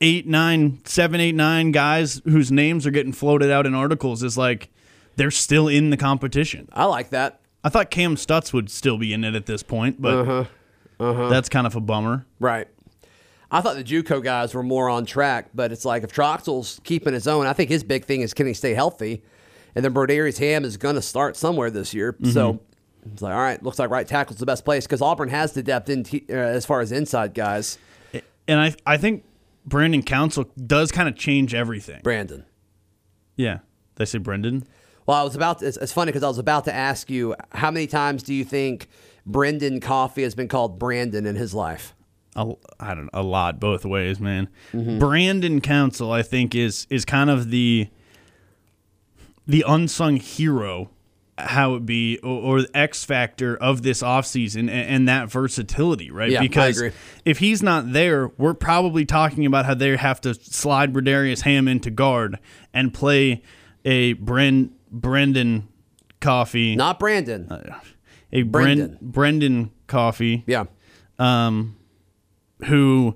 eight, 0.01 0.27
nine, 0.27 0.79
seven, 0.85 1.19
eight, 1.19 1.35
nine 1.35 1.71
guys 1.71 2.21
whose 2.25 2.51
names 2.51 2.85
are 2.87 2.91
getting 2.91 3.11
floated 3.13 3.51
out 3.51 3.65
in 3.65 3.73
articles. 3.75 4.23
Is 4.23 4.37
like 4.37 4.69
they're 5.15 5.31
still 5.31 5.67
in 5.67 5.89
the 5.89 5.97
competition. 5.97 6.69
I 6.73 6.85
like 6.85 7.09
that. 7.09 7.39
I 7.63 7.69
thought 7.69 7.89
Kam 7.89 8.15
Stutts 8.15 8.53
would 8.53 8.69
still 8.69 8.97
be 8.97 9.11
in 9.13 9.23
it 9.23 9.33
at 9.35 9.45
this 9.47 9.63
point, 9.63 10.01
but 10.01 10.47
Uh-huh. 10.99 11.29
that's 11.29 11.49
kind 11.49 11.65
of 11.65 11.75
a 11.75 11.81
bummer. 11.81 12.25
Right. 12.39 12.67
I 13.51 13.61
thought 13.61 13.75
the 13.75 13.83
JUCO 13.83 14.23
guys 14.23 14.53
were 14.53 14.63
more 14.63 14.89
on 14.89 15.05
track, 15.05 15.49
but 15.53 15.71
it's 15.71 15.85
like 15.85 16.03
if 16.03 16.13
Troxell's 16.13 16.79
keeping 16.83 17.13
his 17.13 17.27
own, 17.27 17.45
I 17.47 17.53
think 17.53 17.69
his 17.69 17.83
big 17.83 18.05
thing 18.05 18.21
is 18.21 18.33
can 18.33 18.47
he 18.47 18.53
stay 18.53 18.73
healthy, 18.73 19.23
and 19.75 19.83
then 19.83 19.93
Brodarious 19.93 20.39
Hamm 20.39 20.63
is 20.65 20.77
going 20.77 20.95
to 20.95 21.01
start 21.01 21.35
somewhere 21.35 21.69
this 21.69 21.93
year. 21.93 22.13
Mm-hmm. 22.13 22.31
So 22.31 22.61
it's 23.11 23.21
like, 23.21 23.33
all 23.33 23.39
right, 23.39 23.61
looks 23.61 23.77
like 23.77 23.89
right 23.89 24.07
tackle's 24.07 24.39
the 24.39 24.45
best 24.45 24.65
place 24.65 24.85
because 24.85 25.01
Auburn 25.01 25.29
has 25.29 25.53
the 25.53 25.61
depth 25.61 25.89
in 25.89 26.03
t- 26.03 26.25
uh, 26.29 26.33
as 26.33 26.65
far 26.65 26.81
as 26.81 26.91
inside 26.91 27.33
guys. 27.33 27.77
And 28.47 28.59
I 28.59 28.75
I 28.85 28.97
think 28.97 29.23
Brandon 29.65 30.03
Council 30.03 30.49
does 30.65 30.91
kind 30.91 31.09
of 31.09 31.15
change 31.15 31.53
everything. 31.53 32.01
Brandon. 32.03 32.45
Yeah. 33.35 33.59
Did 33.95 34.03
I 34.03 34.05
say 34.05 34.17
Brendan? 34.19 34.65
Well, 35.05 35.17
I 35.17 35.23
was 35.23 35.35
about. 35.35 35.59
To, 35.59 35.67
it's, 35.67 35.77
it's 35.77 35.93
funny 35.93 36.11
because 36.11 36.23
I 36.23 36.27
was 36.27 36.37
about 36.37 36.65
to 36.65 36.73
ask 36.73 37.09
you 37.09 37.35
how 37.51 37.71
many 37.71 37.87
times 37.87 38.23
do 38.23 38.33
you 38.33 38.43
think 38.43 38.87
Brendan 39.25 39.79
Coffee 39.79 40.23
has 40.23 40.35
been 40.35 40.47
called 40.47 40.79
Brandon 40.79 41.25
in 41.25 41.35
his 41.35 41.53
life? 41.53 41.93
A, 42.35 42.53
I 42.79 42.93
don't 42.93 43.05
know, 43.05 43.09
a 43.13 43.23
lot 43.23 43.59
both 43.59 43.85
ways, 43.85 44.19
man. 44.19 44.49
Mm-hmm. 44.73 44.99
Brandon 44.99 45.61
Council, 45.61 46.11
I 46.11 46.21
think, 46.21 46.55
is 46.55 46.87
is 46.89 47.05
kind 47.05 47.29
of 47.29 47.51
the 47.51 47.87
the 49.47 49.63
unsung 49.67 50.17
hero, 50.17 50.89
how 51.37 51.75
it 51.75 51.85
be, 51.85 52.17
or, 52.19 52.41
or 52.41 52.61
the 52.61 52.77
X 52.77 53.03
factor 53.03 53.55
of 53.55 53.83
this 53.83 54.01
offseason 54.01 54.61
and, 54.61 54.69
and 54.69 55.07
that 55.07 55.29
versatility, 55.29 56.11
right? 56.11 56.31
Yeah, 56.31 56.39
I 56.39 56.41
because 56.41 56.77
agree. 56.77 56.91
if 57.25 57.39
he's 57.39 57.61
not 57.61 57.93
there, 57.93 58.29
we're 58.37 58.53
probably 58.53 59.05
talking 59.05 59.45
about 59.45 59.65
how 59.65 59.73
they 59.73 59.95
have 59.95 60.21
to 60.21 60.33
slide 60.33 60.93
Brodarious 60.93 61.41
Hamm 61.41 61.67
into 61.67 61.91
guard 61.91 62.39
and 62.73 62.93
play 62.93 63.43
a 63.83 64.15
Bren, 64.15 64.71
Brendan 64.91 65.67
Coffee, 66.19 66.75
Not 66.75 66.99
Brandon. 66.99 67.51
Uh, 67.51 67.79
a 68.31 68.41
Brendan. 68.43 68.97
Brendan 69.01 69.11
Brendan 69.11 69.71
Coffee 69.87 70.43
yeah. 70.47 70.65
Um, 71.19 71.77
who 72.65 73.15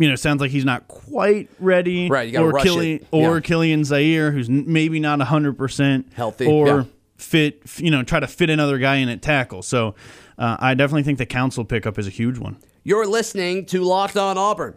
you 0.00 0.08
know 0.08 0.16
sounds 0.16 0.40
like 0.40 0.50
he's 0.50 0.64
not 0.64 0.88
quite 0.88 1.48
ready 1.60 2.08
Right, 2.08 2.26
you 2.26 2.32
gotta 2.32 2.46
or 2.46 2.50
rush 2.50 2.64
Kilian 2.66 2.96
it. 3.02 3.06
or 3.12 3.34
Yeah. 3.36 3.40
Kilian 3.40 3.80
Zierer 3.80 4.32
who's 4.32 4.48
maybe 4.48 4.98
not 4.98 5.18
100% 5.20 6.12
Healthy, 6.14 6.46
or 6.46 6.66
yeah. 6.66 6.84
fit 7.18 7.62
you 7.76 7.90
know 7.90 8.02
try 8.02 8.18
to 8.18 8.26
fit 8.26 8.50
another 8.50 8.78
guy 8.78 8.96
in 8.96 9.08
at 9.08 9.20
tackle 9.22 9.62
so 9.62 9.94
uh, 10.38 10.56
I 10.58 10.74
definitely 10.74 11.02
think 11.02 11.18
the 11.18 11.26
council 11.26 11.64
pickup 11.64 11.98
is 11.98 12.06
a 12.06 12.10
huge 12.10 12.38
one 12.38 12.56
You're 12.82 13.06
listening 13.06 13.66
to 13.66 13.82
Locked 13.84 14.16
On 14.16 14.36
Auburn. 14.38 14.74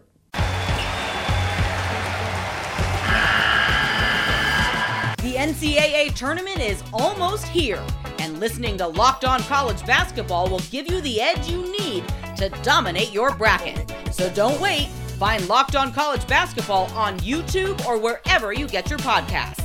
The 5.18 5.40
NCAA 5.40 6.14
tournament 6.14 6.60
is 6.60 6.82
almost 6.92 7.46
here, 7.46 7.82
and 8.18 8.38
listening 8.40 8.76
to 8.78 8.86
Locked 8.86 9.24
On 9.24 9.40
College 9.44 9.84
Basketball 9.86 10.48
will 10.50 10.60
give 10.70 10.86
you 10.90 11.00
the 11.00 11.20
edge 11.20 11.48
you 11.48 11.62
need 11.80 12.04
to 12.36 12.50
dominate 12.62 13.10
your 13.12 13.34
bracket. 13.34 13.90
So 14.12 14.28
don't 14.30 14.60
wait. 14.60 14.88
Find 15.18 15.48
Locked 15.48 15.76
On 15.76 15.92
College 15.92 16.26
Basketball 16.26 16.86
on 16.86 17.20
YouTube 17.20 17.84
or 17.86 17.98
wherever 17.98 18.52
you 18.52 18.66
get 18.66 18.90
your 18.90 18.98
podcasts. 18.98 19.64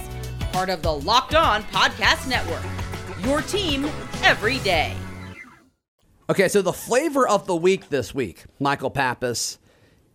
Part 0.51 0.69
of 0.69 0.83
the 0.83 0.93
Locked 0.93 1.33
On 1.33 1.63
Podcast 1.63 2.27
Network. 2.29 2.63
Your 3.25 3.41
team 3.41 3.85
every 4.21 4.59
day. 4.59 4.95
Okay, 6.29 6.47
so 6.47 6.61
the 6.61 6.71
flavor 6.71 7.27
of 7.27 7.47
the 7.47 7.55
week 7.55 7.89
this 7.89 8.13
week, 8.13 8.45
Michael 8.59 8.91
Pappas. 8.91 9.57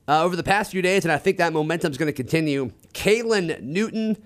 Uh, 0.07 0.23
over 0.23 0.37
the 0.37 0.45
past 0.45 0.71
few 0.71 0.83
days, 0.83 1.05
and 1.05 1.11
I 1.11 1.19
think 1.19 1.39
that 1.39 1.53
momentum 1.53 1.91
is 1.91 1.99
going 1.99 2.07
to 2.07 2.13
continue. 2.13 2.71
Caylin 2.93 3.61
Newton, 3.61 4.19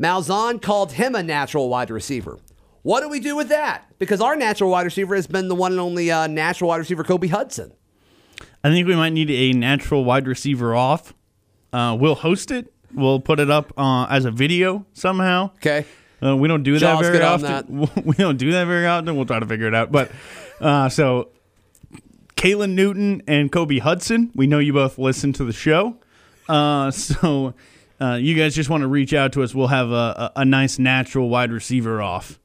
Malzahn 0.00 0.62
called 0.62 0.92
him 0.92 1.16
a 1.16 1.22
natural 1.22 1.68
wide 1.70 1.90
receiver. 1.90 2.38
What 2.82 3.00
do 3.00 3.08
we 3.08 3.18
do 3.18 3.34
with 3.34 3.48
that? 3.48 3.86
Because 3.98 4.20
our 4.20 4.36
natural 4.36 4.70
wide 4.70 4.84
receiver 4.84 5.16
has 5.16 5.26
been 5.26 5.48
the 5.48 5.54
one 5.54 5.72
and 5.72 5.80
only 5.80 6.10
uh, 6.10 6.28
natural 6.28 6.68
wide 6.68 6.76
receiver, 6.76 7.02
Kobe 7.02 7.28
Hudson. 7.28 7.72
I 8.64 8.70
think 8.70 8.86
we 8.86 8.94
might 8.94 9.12
need 9.12 9.30
a 9.30 9.52
natural 9.52 10.04
wide 10.04 10.26
receiver 10.26 10.74
off 10.74 11.14
uh, 11.72 11.96
we'll 11.98 12.14
host 12.14 12.50
it 12.50 12.72
we'll 12.94 13.20
put 13.20 13.40
it 13.40 13.50
up 13.50 13.72
uh, 13.78 14.06
as 14.10 14.24
a 14.24 14.30
video 14.30 14.84
somehow 14.92 15.50
Okay. 15.56 15.84
Uh, 16.22 16.36
we 16.36 16.46
don't 16.46 16.62
do 16.62 16.74
that 16.74 16.80
Jaws, 16.80 17.00
very 17.00 17.20
often. 17.20 17.88
We 18.04 18.14
don't 18.14 18.36
do 18.36 18.52
that 18.52 18.66
very 18.66 18.86
often. 18.86 19.16
We'll 19.16 19.26
try 19.26 19.40
to 19.40 19.46
figure 19.46 19.66
it 19.66 19.74
out. 19.74 19.90
But 19.90 20.12
uh, 20.60 20.88
so, 20.88 21.30
Caylin 22.36 22.74
Newton 22.74 23.22
and 23.26 23.50
Kobe 23.50 23.78
Hudson, 23.78 24.30
we 24.34 24.46
know 24.46 24.60
you 24.60 24.72
both 24.72 24.98
listen 24.98 25.32
to 25.34 25.44
the 25.44 25.52
show. 25.52 25.96
Uh, 26.48 26.90
so, 26.92 27.54
uh, 28.00 28.14
you 28.14 28.36
guys 28.36 28.54
just 28.54 28.70
want 28.70 28.82
to 28.82 28.86
reach 28.88 29.12
out 29.12 29.32
to 29.32 29.42
us. 29.42 29.52
We'll 29.54 29.68
have 29.68 29.90
a, 29.90 29.94
a, 29.94 30.32
a 30.36 30.44
nice 30.44 30.78
natural 30.78 31.28
wide 31.28 31.50
receiver 31.50 32.00
off. 32.00 32.38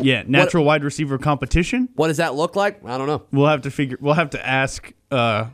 Yeah, 0.00 0.22
natural 0.26 0.64
wide 0.64 0.84
receiver 0.84 1.18
competition. 1.18 1.88
What 1.96 2.08
does 2.08 2.16
that 2.16 2.34
look 2.34 2.56
like? 2.56 2.84
I 2.84 2.96
don't 2.96 3.06
know. 3.06 3.24
We'll 3.30 3.46
have 3.48 3.62
to 3.62 3.70
figure. 3.70 3.98
We'll 4.00 4.14
have 4.14 4.30
to 4.30 4.46
ask 4.46 4.92
uh, 5.10 5.46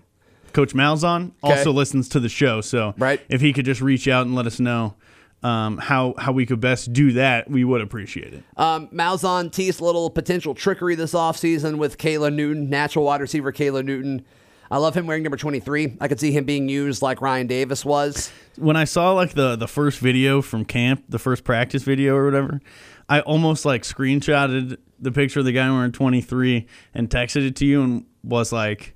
Coach 0.53 0.75
Malzahn. 0.75 1.33
Okay. 1.43 1.59
Also 1.59 1.73
listens 1.73 2.09
to 2.11 2.21
the 2.21 2.29
show, 2.29 2.61
so 2.61 2.95
Right. 2.99 3.21
if 3.29 3.41
he 3.41 3.53
could 3.53 3.65
just 3.65 3.81
reach 3.81 4.07
out 4.07 4.27
and 4.27 4.35
let 4.37 4.47
us 4.47 4.61
know 4.61 4.95
um, 5.43 5.79
how 5.79 6.15
how 6.19 6.33
we 6.33 6.47
could 6.47 6.61
best 6.61 6.93
do 6.93 7.13
that, 7.13 7.51
we 7.51 7.65
would 7.65 7.81
appreciate 7.81 8.33
it. 8.35 8.43
Um, 8.57 8.89
Malzahn 8.89 9.53
teased 9.53 9.81
a 9.81 9.85
little 9.85 10.09
potential 10.11 10.55
trickery 10.55 10.95
this 10.95 11.15
offseason 11.15 11.79
with 11.79 11.99
Caylin 11.99 12.35
Newton, 12.35 12.71
natural 12.71 13.05
wide 13.05 13.21
receiver 13.21 13.53
Caylin 13.53 13.85
Newton. 13.87 14.25
I 14.71 14.79
love 14.79 14.95
him 14.95 15.07
wearing 15.07 15.23
number 15.23 15.37
23. 15.37 15.97
I 16.01 16.09
could 16.09 16.21
see 16.21 16.31
him 16.33 16.45
being 16.45 16.69
used 16.69 17.01
like 17.03 17.21
Ryan 17.21 17.47
Davis 17.47 17.85
was. 17.85 18.31
when 18.57 18.77
I 18.77 18.85
saw 18.85 19.13
like 19.13 19.33
the 19.33 19.57
the 19.57 19.69
first 19.69 19.99
video 19.99 20.43
from 20.43 20.65
camp, 20.65 21.05
the 21.09 21.19
first 21.19 21.45
practice 21.45 21.83
video 21.83 22.15
or 22.17 22.25
whatever, 22.25 22.61
I 23.09 23.21
almost 23.21 23.65
like 23.65 23.83
screenshotted 23.83 24.77
the 24.99 25.13
picture 25.13 25.41
of 25.41 25.47
the 25.47 25.53
guy 25.53 25.71
wearing 25.71 25.93
23 25.93 26.67
and 26.95 27.09
texted 27.09 27.47
it 27.47 27.57
to 27.57 27.65
you 27.67 27.83
and 27.83 28.05
was 28.23 28.53
like, 28.53 28.95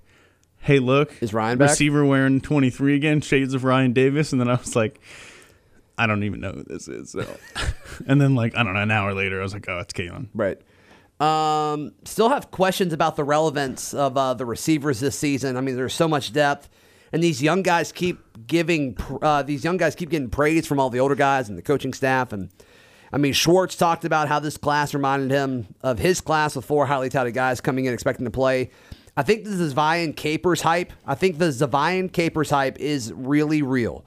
"Hey, 0.59 0.79
look, 0.79 1.15
Is 1.23 1.33
Ryan 1.33 1.59
back?" 1.59 1.71
receiver 1.71 2.05
wearing 2.05 2.41
23 2.41 2.95
again? 2.95 3.21
Shades 3.21 3.55
of 3.55 3.65
Ryan 3.65 3.93
Davis." 3.93 4.33
And 4.33 4.41
then 4.41 4.49
I 4.49 4.57
was 4.57 4.77
like, 4.77 5.01
"I 5.97 6.07
don't 6.07 6.25
even 6.25 6.41
know 6.41 6.53
who 6.53 6.65
this 6.65 6.89
is." 6.89 7.13
So, 7.13 7.25
and 8.07 8.21
then 8.21 8.35
like 8.35 8.57
I 8.57 8.63
don't 8.63 8.75
know, 8.75 8.83
an 8.83 8.91
hour 8.91 9.15
later, 9.15 9.41
I 9.41 9.43
was 9.43 9.55
like, 9.55 9.69
"Oh, 9.69 9.79
it's 9.79 9.93
Caylin." 9.95 10.29
Right. 10.35 10.61
Um, 11.21 11.93
still 12.05 12.29
have 12.31 12.51
questions 12.51 12.93
about 12.93 13.17
the 13.17 13.25
relevance 13.25 13.95
of 13.95 14.17
uh, 14.17 14.35
the 14.35 14.45
receivers 14.45 14.99
this 14.99 15.17
season. 15.17 15.57
I 15.57 15.61
mean, 15.61 15.77
there's 15.77 15.95
so 15.95 16.09
much 16.09 16.33
depth, 16.33 16.69
and 17.13 17.23
these 17.23 17.41
young 17.41 17.63
guys 17.63 17.93
keep 17.93 18.19
giving 18.47 18.97
uh, 19.23 19.43
these 19.43 19.63
young 19.63 19.77
guys 19.77 19.95
keep 19.95 20.11
getting 20.11 20.31
praise 20.31 20.67
from 20.67 20.81
all 20.81 20.91
the 20.91 20.99
older 20.99 21.15
guys 21.15 21.49
and 21.49 21.57
the 21.57 21.63
coaching 21.63 21.93
staff. 21.93 22.33
And 22.33 22.51
I 23.13 23.19
mean, 23.19 23.35
Schwartz 23.35 23.77
talked 23.77 24.05
about 24.05 24.29
how 24.29 24.41
this 24.41 24.57
class 24.57 24.95
reminded 24.95 25.31
him 25.31 25.75
of 25.83 25.99
his 25.99 26.21
class 26.21 26.57
with 26.57 26.65
four 26.65 26.87
highly 26.87 27.09
touted 27.09 27.35
guys 27.35 27.61
coming 27.61 27.85
in 27.85 27.95
expecting 27.95 28.25
to 28.25 28.31
play. 28.31 28.71
I 29.17 29.23
think 29.23 29.45
the 29.45 29.51
Ze'Vian 29.51 30.17
Capers 30.17 30.63
hype. 30.63 30.93
I 31.07 31.15
think 31.15 31.39
the 31.39 31.51
Ze'Vian 31.51 32.11
Capers 32.11 32.49
hype 32.49 32.79
is 32.81 33.13
really 33.13 33.61
real. 33.61 34.05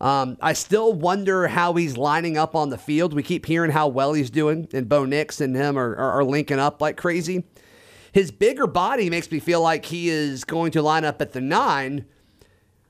Um, 0.00 0.36
I 0.40 0.52
still 0.52 0.92
wonder 0.92 1.48
how 1.48 1.74
he's 1.74 1.96
lining 1.96 2.36
up 2.36 2.54
on 2.54 2.70
the 2.70 2.78
field. 2.78 3.14
We 3.14 3.22
keep 3.22 3.46
hearing 3.46 3.70
how 3.70 3.88
well 3.88 4.12
he's 4.12 4.30
doing, 4.30 4.68
and 4.72 4.88
Bo 4.88 5.04
Nix 5.04 5.40
and 5.40 5.54
him 5.54 5.78
are, 5.78 5.94
are, 5.96 6.12
are 6.20 6.24
linking 6.24 6.58
up 6.58 6.80
like 6.80 6.96
crazy. 6.96 7.44
His 8.12 8.30
bigger 8.30 8.66
body 8.66 9.10
makes 9.10 9.30
me 9.30 9.40
feel 9.40 9.60
like 9.60 9.86
he 9.86 10.08
is 10.08 10.44
going 10.44 10.72
to 10.72 10.82
line 10.82 11.04
up 11.04 11.20
at 11.20 11.32
the 11.32 11.40
nine, 11.40 12.06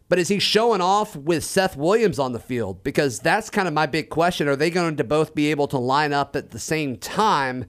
but 0.08 0.18
is 0.18 0.28
he 0.28 0.38
showing 0.38 0.80
off 0.82 1.16
with 1.16 1.44
Seth 1.44 1.76
Williams 1.76 2.18
on 2.18 2.32
the 2.32 2.38
field? 2.38 2.84
Because 2.84 3.20
that's 3.20 3.48
kind 3.48 3.66
of 3.66 3.72
my 3.72 3.86
big 3.86 4.10
question. 4.10 4.48
Are 4.48 4.56
they 4.56 4.70
going 4.70 4.96
to 4.96 5.04
both 5.04 5.34
be 5.34 5.50
able 5.50 5.66
to 5.68 5.78
line 5.78 6.12
up 6.12 6.36
at 6.36 6.50
the 6.50 6.58
same 6.58 6.96
time? 6.96 7.64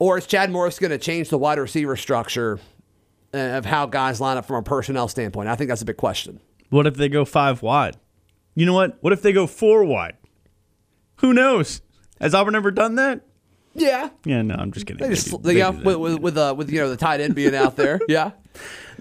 Or 0.00 0.18
is 0.18 0.26
Chad 0.26 0.50
Morris 0.50 0.78
going 0.78 0.90
to 0.90 0.98
change 0.98 1.28
the 1.28 1.38
wide 1.38 1.58
receiver 1.58 1.96
structure 1.96 2.58
uh, 3.32 3.38
of 3.38 3.64
how 3.66 3.86
guys 3.86 4.20
line 4.20 4.36
up 4.36 4.44
from 4.46 4.56
a 4.56 4.62
personnel 4.62 5.06
standpoint? 5.06 5.48
I 5.48 5.54
think 5.54 5.68
that's 5.68 5.82
a 5.82 5.86
big 5.86 5.98
question. 5.98 6.40
What 6.70 6.86
if 6.86 6.96
they 6.96 7.08
go 7.08 7.24
five 7.24 7.62
wide? 7.62 7.96
You 8.54 8.66
know 8.66 8.74
what? 8.74 8.98
What 9.00 9.12
if 9.12 9.22
they 9.22 9.32
go 9.32 9.46
four 9.46 9.84
wide? 9.84 10.16
Who 11.16 11.32
knows? 11.32 11.82
Has 12.20 12.34
Auburn 12.34 12.54
ever 12.54 12.70
done 12.70 12.96
that? 12.96 13.22
Yeah. 13.74 14.10
Yeah, 14.24 14.42
no, 14.42 14.56
I'm 14.56 14.72
just 14.72 14.86
kidding. 14.86 15.06
They 15.06 15.14
just, 15.14 15.42
Maybe- 15.44 15.58
yeah, 15.60 15.70
with, 15.70 15.96
with, 15.96 16.18
with, 16.18 16.36
uh, 16.38 16.54
with 16.56 16.70
you 16.70 16.80
know 16.80 16.90
the 16.90 16.96
tight 16.96 17.20
end 17.20 17.34
being 17.34 17.54
out 17.54 17.76
there. 17.76 18.00
Yeah. 18.08 18.32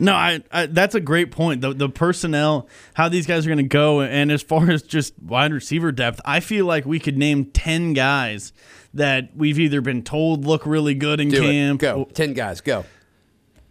No, 0.02 0.14
I, 0.14 0.42
I 0.50 0.68
that's 0.68 0.96
a 0.96 1.02
great 1.02 1.30
point. 1.30 1.60
The 1.60 1.74
the 1.74 1.90
personnel, 1.90 2.70
how 2.94 3.10
these 3.10 3.28
guys 3.28 3.46
are 3.46 3.50
going 3.50 3.58
to 3.58 3.64
go, 3.64 4.00
and 4.00 4.32
as 4.32 4.42
far 4.42 4.70
as 4.72 4.82
just 4.82 5.14
wide 5.22 5.52
receiver 5.52 5.92
depth, 5.92 6.22
I 6.24 6.40
feel 6.40 6.66
like 6.66 6.86
we 6.86 7.00
could 7.00 7.18
name 7.18 7.46
ten 7.48 7.92
guys 7.92 8.54
that 8.94 9.32
we've 9.36 9.60
either 9.60 9.82
been 9.82 10.04
told 10.04 10.46
look 10.46 10.66
really 10.66 10.94
good 10.94 11.20
in 11.20 11.28
Do 11.28 11.42
camp. 11.42 11.82
it. 11.84 11.86
Go. 11.86 12.06
Ten 12.14 12.32
guys. 12.34 12.62
Go. 12.62 12.86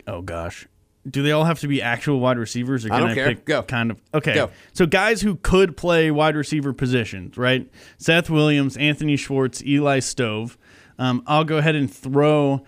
Oh 0.07 0.21
gosh. 0.21 0.67
Do 1.11 1.23
they 1.23 1.33
all 1.33 1.45
have 1.45 1.61
to 1.61 1.69
be 1.69 1.81
actual 1.83 2.21
wide 2.21 2.39
receivers? 2.39 2.85
Or 2.85 2.93
I 2.93 2.99
can 2.99 3.07
don't 3.07 3.15
care. 3.15 3.29
pick 3.29 3.45
Go. 3.45 3.63
Kind 3.63 3.91
of. 3.91 4.01
Okay. 4.15 4.35
Go. 4.35 4.51
So 4.73 4.87
guys 4.87 5.21
who 5.23 5.37
could 5.37 5.77
play 5.77 6.11
wide 6.11 6.37
receiver 6.37 6.73
positions, 6.73 7.37
right? 7.37 7.69
Seth 7.99 8.29
Williams, 8.31 8.77
Anthony 8.77 9.17
Schwartz, 9.17 9.63
Eli 9.65 10.01
Stove. 10.01 10.59
Um, 10.99 11.23
I'll 11.27 11.45
go 11.45 11.59
ahead 11.59 11.75
and 11.77 11.93
throw 11.93 12.65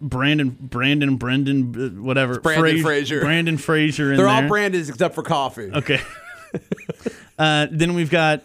Brandon, 0.00 0.56
Brandon, 0.60 1.16
Brendan, 1.16 1.74
uh, 1.98 2.02
whatever. 2.02 2.40
Brandon 2.40 2.76
Fraz- 2.76 2.82
Frazier. 2.82 3.20
Brandon 3.20 3.56
Frazier 3.58 4.10
in 4.12 4.16
They're 4.16 4.26
there. 4.26 4.34
all 4.44 4.48
Brandons 4.48 4.88
except 4.88 5.14
for 5.14 5.22
coffee. 5.22 5.70
Okay. 5.72 6.00
uh, 7.38 7.66
then 7.70 7.94
we've 7.94 8.10
got 8.10 8.42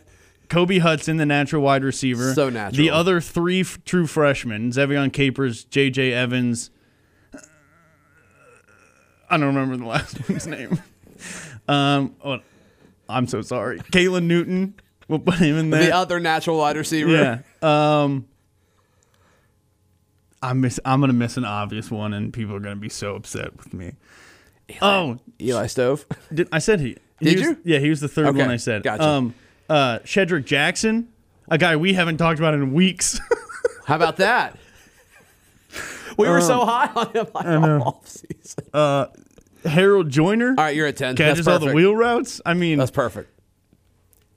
Kobe 0.49 0.79
Hudson, 0.79 1.17
the 1.17 1.25
natural 1.25 1.61
wide 1.61 1.83
receiver. 1.83 2.33
So 2.33 2.49
natural. 2.49 2.77
The 2.77 2.89
other 2.89 3.19
three 3.21 3.61
f- 3.61 3.79
true 3.85 4.07
freshmen, 4.07 4.71
Ze'Vian 4.71 5.11
Capers, 5.11 5.63
J.J. 5.65 6.13
Evans. 6.13 6.69
I 9.29 9.37
don't 9.37 9.47
remember 9.47 9.77
the 9.77 9.85
last 9.85 10.29
one's 10.29 10.47
name. 10.47 10.79
Um, 11.67 12.15
oh, 12.23 12.39
I'm 13.09 13.27
so 13.27 13.41
sorry. 13.41 13.79
Caylin 13.91 14.23
Newton. 14.23 14.75
We'll 15.07 15.19
put 15.19 15.35
him 15.35 15.57
in 15.57 15.69
there. 15.69 15.85
The 15.85 15.95
other 15.95 16.19
natural 16.19 16.57
wide 16.57 16.75
receiver. 16.77 17.09
yeah. 17.11 17.39
Um, 17.61 18.27
I'm 20.41 20.61
miss. 20.61 20.79
I'm 20.85 20.99
gonna 20.99 21.13
miss 21.13 21.37
an 21.37 21.45
obvious 21.45 21.89
one, 21.89 22.13
and 22.13 22.31
people 22.31 22.55
are 22.55 22.59
gonna 22.59 22.75
be 22.75 22.89
so 22.89 23.15
upset 23.15 23.55
with 23.57 23.73
me. 23.73 23.93
oh, 24.81 25.17
Eli 25.41 25.67
Stove. 25.67 26.05
did, 26.33 26.47
I 26.51 26.59
said 26.59 26.79
he? 26.79 26.97
he 27.19 27.25
Did 27.25 27.35
was- 27.39 27.43
you? 27.47 27.57
Yeah, 27.63 27.79
he 27.79 27.89
was 27.89 28.01
the 28.01 28.07
third 28.07 28.27
Okay, 28.27 28.39
one 28.39 28.49
I 28.51 28.57
said. 28.57 28.83
gotcha. 28.83 29.03
Um, 29.03 29.33
uh, 29.69 29.99
Shedrick 29.99 30.45
Jackson, 30.45 31.09
a 31.49 31.57
guy 31.57 31.75
we 31.75 31.93
haven't 31.93 32.17
talked 32.17 32.39
about 32.39 32.53
in 32.53 32.73
weeks. 32.73 33.19
How 33.85 33.95
about 33.95 34.17
that? 34.17 34.57
We 36.17 36.27
were 36.29 36.41
so 36.41 36.61
um, 36.61 36.67
high 36.67 36.91
on 36.95 37.11
him 37.13 37.27
like 37.33 37.45
all 37.45 38.01
offseason. 38.03 38.69
Uh, 38.73 39.07
Harold 39.67 40.09
Joyner 40.09 40.49
All 40.49 40.63
right, 40.63 40.75
you're 40.75 40.87
at 40.87 40.97
ten. 40.97 41.15
catches 41.15 41.45
That's 41.45 41.61
all 41.61 41.67
the 41.67 41.73
wheel 41.73 41.95
routes. 41.95 42.41
I 42.45 42.53
mean, 42.53 42.77
That's 42.77 42.91
perfect. 42.91 43.29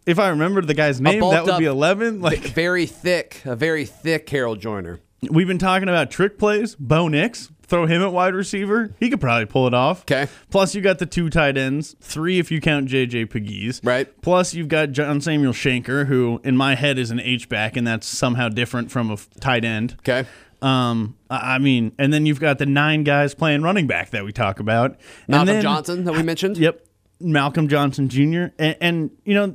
if 0.07 0.19
I 0.19 0.29
remember 0.31 0.61
the 0.63 0.75
guy's 0.75 1.01
name, 1.01 1.15
that 1.15 1.21
bulked 1.21 1.47
would 1.47 1.59
be 1.59 1.65
eleven. 1.67 2.21
Like 2.21 2.41
Very 2.41 2.87
thick, 2.87 3.43
a 3.45 3.55
very 3.57 3.85
thick 3.85 4.29
Harold 4.29 4.61
Joyner. 4.61 5.01
we've 5.31 5.47
been 5.47 5.59
talking 5.59 5.89
about 5.89 6.11
trick 6.11 6.39
plays. 6.39 6.75
Bo 6.75 7.07
Nix, 7.09 7.51
throw 7.63 7.87
him 7.87 8.03
at 8.03 8.13
wide 8.13 8.35
receiver. 8.35 8.93
He 8.99 9.11
could 9.11 9.21
probably 9.21 9.47
pull 9.47 9.67
it 9.67 9.75
off. 9.75 10.03
Okay. 10.03 10.27
Plus, 10.51 10.75
you 10.75 10.81
got 10.81 10.99
the 10.99 11.07
two 11.07 11.29
tight 11.31 11.57
ends, 11.57 11.95
three 12.01 12.39
if 12.39 12.51
you 12.51 12.61
count 12.61 12.89
JJ 12.89 13.27
Pegues. 13.27 13.81
Right. 13.85 14.09
Plus, 14.23 14.55
you've 14.55 14.69
got 14.69 14.91
John 14.93 15.21
Samuel 15.21 15.53
Shenker, 15.53 16.07
who 16.07 16.41
in 16.45 16.57
my 16.57 16.75
head 16.75 16.99
is 16.99 17.11
an 17.11 17.21
H 17.21 17.49
back, 17.49 17.77
and 17.77 17.87
that's 17.87 18.07
somehow 18.07 18.49
different 18.49 18.91
from 18.91 19.11
a 19.11 19.15
f- 19.15 19.29
tight 19.39 19.65
end. 19.65 19.97
Okay. 20.01 20.27
Um, 20.63 21.17
I 21.31 21.59
mean, 21.59 21.93
and 21.99 22.13
then 22.13 22.27
you've 22.27 22.41
got 22.41 22.59
the 22.59 22.67
nine 22.67 23.03
guys 23.05 23.35
playing 23.35 23.63
running 23.63 23.87
back 23.87 24.11
that 24.11 24.25
we 24.25 24.33
talk 24.33 24.61
about. 24.61 24.91
And 24.93 24.99
Malcolm 25.29 25.47
then- 25.47 25.63
Johnson 25.63 26.05
that 26.05 26.13
we 26.15 26.23
mentioned. 26.23 26.59
Yep. 26.59 26.87
Malcolm 27.23 27.69
Johnson 27.69 28.09
Jr. 28.09 28.47
And, 28.59 28.77
and, 28.81 29.11
you 29.25 29.35
know, 29.35 29.55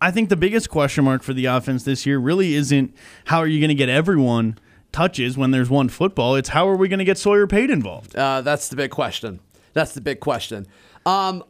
I 0.00 0.10
think 0.10 0.28
the 0.28 0.36
biggest 0.36 0.68
question 0.68 1.04
mark 1.04 1.22
for 1.22 1.32
the 1.32 1.46
offense 1.46 1.84
this 1.84 2.04
year 2.04 2.18
really 2.18 2.54
isn't 2.54 2.94
how 3.24 3.38
are 3.38 3.46
you 3.46 3.60
going 3.60 3.68
to 3.70 3.74
get 3.74 3.88
everyone 3.88 4.58
touches 4.92 5.36
when 5.38 5.50
there's 5.50 5.70
one 5.70 5.88
football. 5.88 6.34
It's 6.34 6.50
how 6.50 6.68
are 6.68 6.76
we 6.76 6.86
going 6.88 6.98
to 6.98 7.06
get 7.06 7.16
Sawyer 7.16 7.46
Pate 7.46 7.70
involved? 7.70 8.14
Uh, 8.14 8.42
that's 8.42 8.68
the 8.68 8.76
big 8.76 8.90
question. 8.90 9.40
That's 9.72 9.92
the 9.92 10.02
big 10.02 10.20
question. 10.20 10.66
Um, 11.06 11.44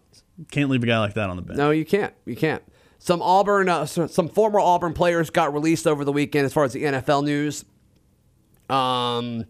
Can't 0.52 0.70
leave 0.70 0.82
a 0.84 0.86
guy 0.86 1.00
like 1.00 1.14
that 1.14 1.28
on 1.28 1.34
the 1.36 1.42
bench. 1.42 1.58
No, 1.58 1.70
you 1.70 1.84
can't. 1.84 2.14
You 2.24 2.36
can't. 2.36 2.62
Some 3.00 3.20
Auburn, 3.22 3.68
uh, 3.68 3.86
some 3.86 4.28
former 4.28 4.60
Auburn 4.60 4.92
players 4.92 5.30
got 5.30 5.52
released 5.52 5.86
over 5.86 6.04
the 6.04 6.12
weekend 6.12 6.46
as 6.46 6.52
far 6.52 6.64
as 6.64 6.72
the 6.72 6.82
NFL 6.84 7.24
news. 7.24 7.64
Um, 8.68 9.44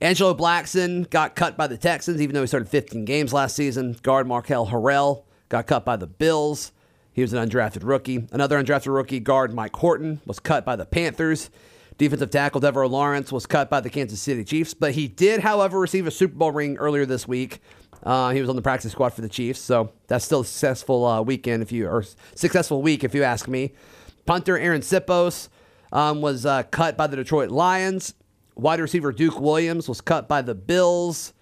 Angelo 0.00 0.34
Blackson 0.34 1.08
got 1.10 1.34
cut 1.34 1.56
by 1.56 1.66
the 1.66 1.76
Texans, 1.76 2.20
even 2.20 2.34
though 2.34 2.42
he 2.42 2.46
started 2.46 2.68
15 2.68 3.04
games 3.04 3.32
last 3.32 3.56
season. 3.56 3.96
Guard 4.02 4.28
Marquel 4.28 4.68
Harrell 4.68 5.24
got 5.48 5.66
cut 5.66 5.84
by 5.84 5.96
the 5.96 6.06
Bills. 6.06 6.72
He 7.12 7.22
was 7.22 7.32
an 7.32 7.48
undrafted 7.48 7.82
rookie. 7.82 8.28
Another 8.30 8.62
undrafted 8.62 8.94
rookie, 8.94 9.18
guard 9.18 9.52
Mike 9.52 9.74
Horton, 9.74 10.20
was 10.24 10.38
cut 10.38 10.64
by 10.64 10.76
the 10.76 10.86
Panthers. 10.86 11.50
Defensive 11.96 12.30
tackle 12.30 12.60
Devaroe 12.60 12.88
Lawrence 12.88 13.32
was 13.32 13.44
cut 13.44 13.68
by 13.68 13.80
the 13.80 13.90
Kansas 13.90 14.22
City 14.22 14.44
Chiefs, 14.44 14.72
but 14.72 14.92
he 14.92 15.08
did, 15.08 15.40
however, 15.40 15.80
receive 15.80 16.06
a 16.06 16.12
Super 16.12 16.36
Bowl 16.36 16.52
ring 16.52 16.76
earlier 16.76 17.04
this 17.04 17.26
week. 17.26 17.60
Uh, 18.04 18.30
he 18.30 18.40
was 18.40 18.48
on 18.48 18.54
the 18.54 18.62
practice 18.62 18.92
squad 18.92 19.12
for 19.12 19.22
the 19.22 19.28
Chiefs, 19.28 19.58
so 19.58 19.90
that's 20.06 20.24
still 20.24 20.42
a 20.42 20.44
successful 20.44 21.04
uh, 21.04 21.20
weekend 21.20 21.60
if 21.60 21.72
you 21.72 21.88
or 21.88 22.04
successful 22.36 22.82
week 22.82 23.02
if 23.02 23.16
you 23.16 23.24
ask 23.24 23.48
me. 23.48 23.72
Punter 24.26 24.56
Aaron 24.56 24.82
Siposs 24.82 25.48
um, 25.92 26.20
was 26.20 26.46
uh, 26.46 26.62
cut 26.62 26.96
by 26.96 27.08
the 27.08 27.16
Detroit 27.16 27.50
Lions. 27.50 28.14
Wide 28.58 28.80
receiver 28.80 29.12
Duke 29.12 29.40
Williams 29.40 29.88
was 29.88 30.00
cut 30.00 30.28
by 30.28 30.42
the 30.42 30.54
Bills, 30.54 31.32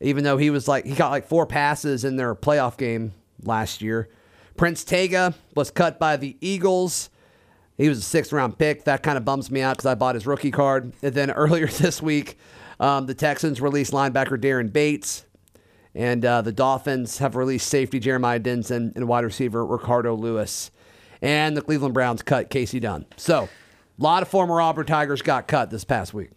even 0.00 0.22
though 0.22 0.36
he 0.36 0.50
was 0.50 0.68
like 0.68 0.84
he 0.84 0.94
got 0.94 1.10
like 1.10 1.26
four 1.26 1.46
passes 1.46 2.04
in 2.04 2.16
their 2.16 2.34
playoff 2.34 2.76
game 2.76 3.12
last 3.42 3.80
year. 3.82 4.10
Prince 4.56 4.84
Tega 4.84 5.34
was 5.54 5.70
cut 5.70 5.98
by 5.98 6.16
the 6.16 6.36
Eagles. 6.40 7.10
He 7.78 7.88
was 7.88 7.98
a 7.98 8.02
sixth 8.02 8.32
round 8.32 8.58
pick. 8.58 8.84
That 8.84 9.02
kind 9.02 9.16
of 9.16 9.24
bums 9.24 9.50
me 9.50 9.62
out 9.62 9.76
because 9.76 9.86
I 9.86 9.94
bought 9.94 10.16
his 10.16 10.26
rookie 10.26 10.50
card. 10.50 10.92
And 11.00 11.14
then 11.14 11.30
earlier 11.30 11.68
this 11.68 12.02
week, 12.02 12.36
um, 12.80 13.06
the 13.06 13.14
Texans 13.14 13.60
released 13.60 13.92
linebacker 13.92 14.38
Daren 14.38 14.72
Bates. 14.72 15.24
And 15.94 16.24
uh, 16.24 16.42
the 16.42 16.52
Dolphins 16.52 17.18
have 17.18 17.34
released 17.34 17.68
safety 17.68 17.98
Jeremiah 17.98 18.38
Dinson 18.38 18.94
and 18.94 19.08
wide 19.08 19.24
receiver 19.24 19.64
Ricardo 19.64 20.14
Lewis. 20.14 20.70
And 21.22 21.56
the 21.56 21.62
Cleveland 21.62 21.94
Browns 21.94 22.22
cut 22.22 22.50
Casey 22.50 22.78
Dunn. 22.78 23.06
So, 23.16 23.48
a 23.98 24.02
lot 24.02 24.22
of 24.22 24.28
former 24.28 24.60
Auburn 24.60 24.86
Tigers 24.86 25.22
got 25.22 25.48
cut 25.48 25.70
this 25.70 25.84
past 25.84 26.14
week. 26.14 26.30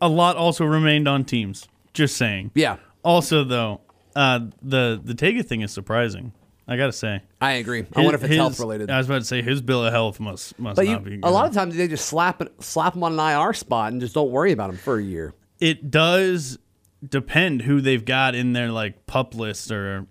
A 0.00 0.08
lot 0.08 0.36
also 0.36 0.64
remained 0.64 1.08
on 1.08 1.24
teams. 1.24 1.68
Just 1.92 2.16
saying. 2.16 2.50
Yeah, 2.54 2.76
Also, 3.04 3.44
though, 3.44 3.80
uh, 4.16 4.40
the 4.62 5.00
the 5.02 5.14
Tega 5.14 5.42
thing 5.42 5.60
is 5.62 5.72
surprising. 5.72 6.32
I 6.66 6.76
gotta 6.76 6.92
say. 6.92 7.22
I 7.42 7.52
agree. 7.54 7.84
I 7.94 8.00
wonder 8.00 8.14
if 8.14 8.22
it's 8.22 8.28
His- 8.30 8.38
health 8.38 8.58
related. 8.60 8.90
I 8.90 8.96
was 8.96 9.06
about 9.06 9.18
to 9.18 9.24
say 9.26 9.42
his 9.42 9.60
bill 9.60 9.84
of 9.84 9.92
health 9.92 10.18
must 10.18 10.58
must 10.58 10.76
But 10.76 10.86
not 10.86 10.90
you, 10.92 10.98
be. 11.10 11.14
a 11.16 11.18
good. 11.18 11.28
lot 11.30 11.46
of 11.46 11.52
times 11.52 11.76
they 11.76 11.86
just 11.88 12.06
slap 12.06 12.40
it, 12.40 12.52
slap 12.62 12.94
them 12.94 13.02
on 13.02 13.18
an 13.18 13.18
IR 13.20 13.52
spot 13.52 13.92
and 13.92 14.00
just 14.00 14.14
don't 14.14 14.30
worry 14.30 14.52
about 14.52 14.68
them 14.68 14.76
for 14.78 14.96
a 14.98 15.02
year. 15.02 15.34
it 15.60 15.90
does 15.90 16.58
depend 17.06 17.62
who 17.62 17.80
they've 17.82 18.04
got 18.04 18.34
in 18.34 18.54
their 18.54 18.70
like 18.70 19.06
pup 19.06 19.34
list 19.34 19.70
or. 19.70 20.06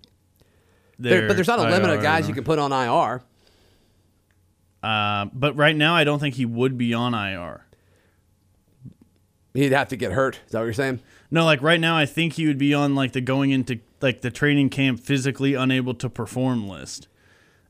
There, 0.99 1.19
their 1.21 1.27
but 1.27 1.35
there's 1.35 1.47
not 1.47 1.57
a 1.59 1.63
limit 1.63 1.89
of 1.89 2.01
guys 2.03 2.27
you 2.27 2.35
can 2.35 2.43
put 2.43 2.59
on 2.59 2.71
IR. 2.71 3.23
Uh, 4.83 5.25
but 5.33 5.55
right 5.55 5.75
now, 5.75 5.95
I 5.95 6.03
don't 6.03 6.19
think 6.19 6.35
he 6.35 6.45
would 6.45 6.77
be 6.77 6.93
on 6.93 7.13
IR. 7.15 7.65
He'd 9.53 9.71
have 9.71 9.89
to 9.89 9.95
get 9.95 10.11
hurt. 10.13 10.39
Is 10.45 10.51
that 10.51 10.59
what 10.59 10.65
you're 10.65 10.73
saying? 10.73 10.99
No, 11.29 11.45
like 11.45 11.61
right 11.61 11.79
now, 11.79 11.95
I 11.95 12.05
think 12.05 12.33
he 12.33 12.47
would 12.47 12.57
be 12.57 12.73
on 12.73 12.95
like 12.95 13.11
the 13.11 13.21
going 13.21 13.51
into 13.51 13.79
like 14.01 14.21
the 14.21 14.31
training 14.31 14.69
camp 14.69 14.99
physically 14.99 15.53
unable 15.53 15.93
to 15.95 16.09
perform 16.09 16.67
list. 16.67 17.07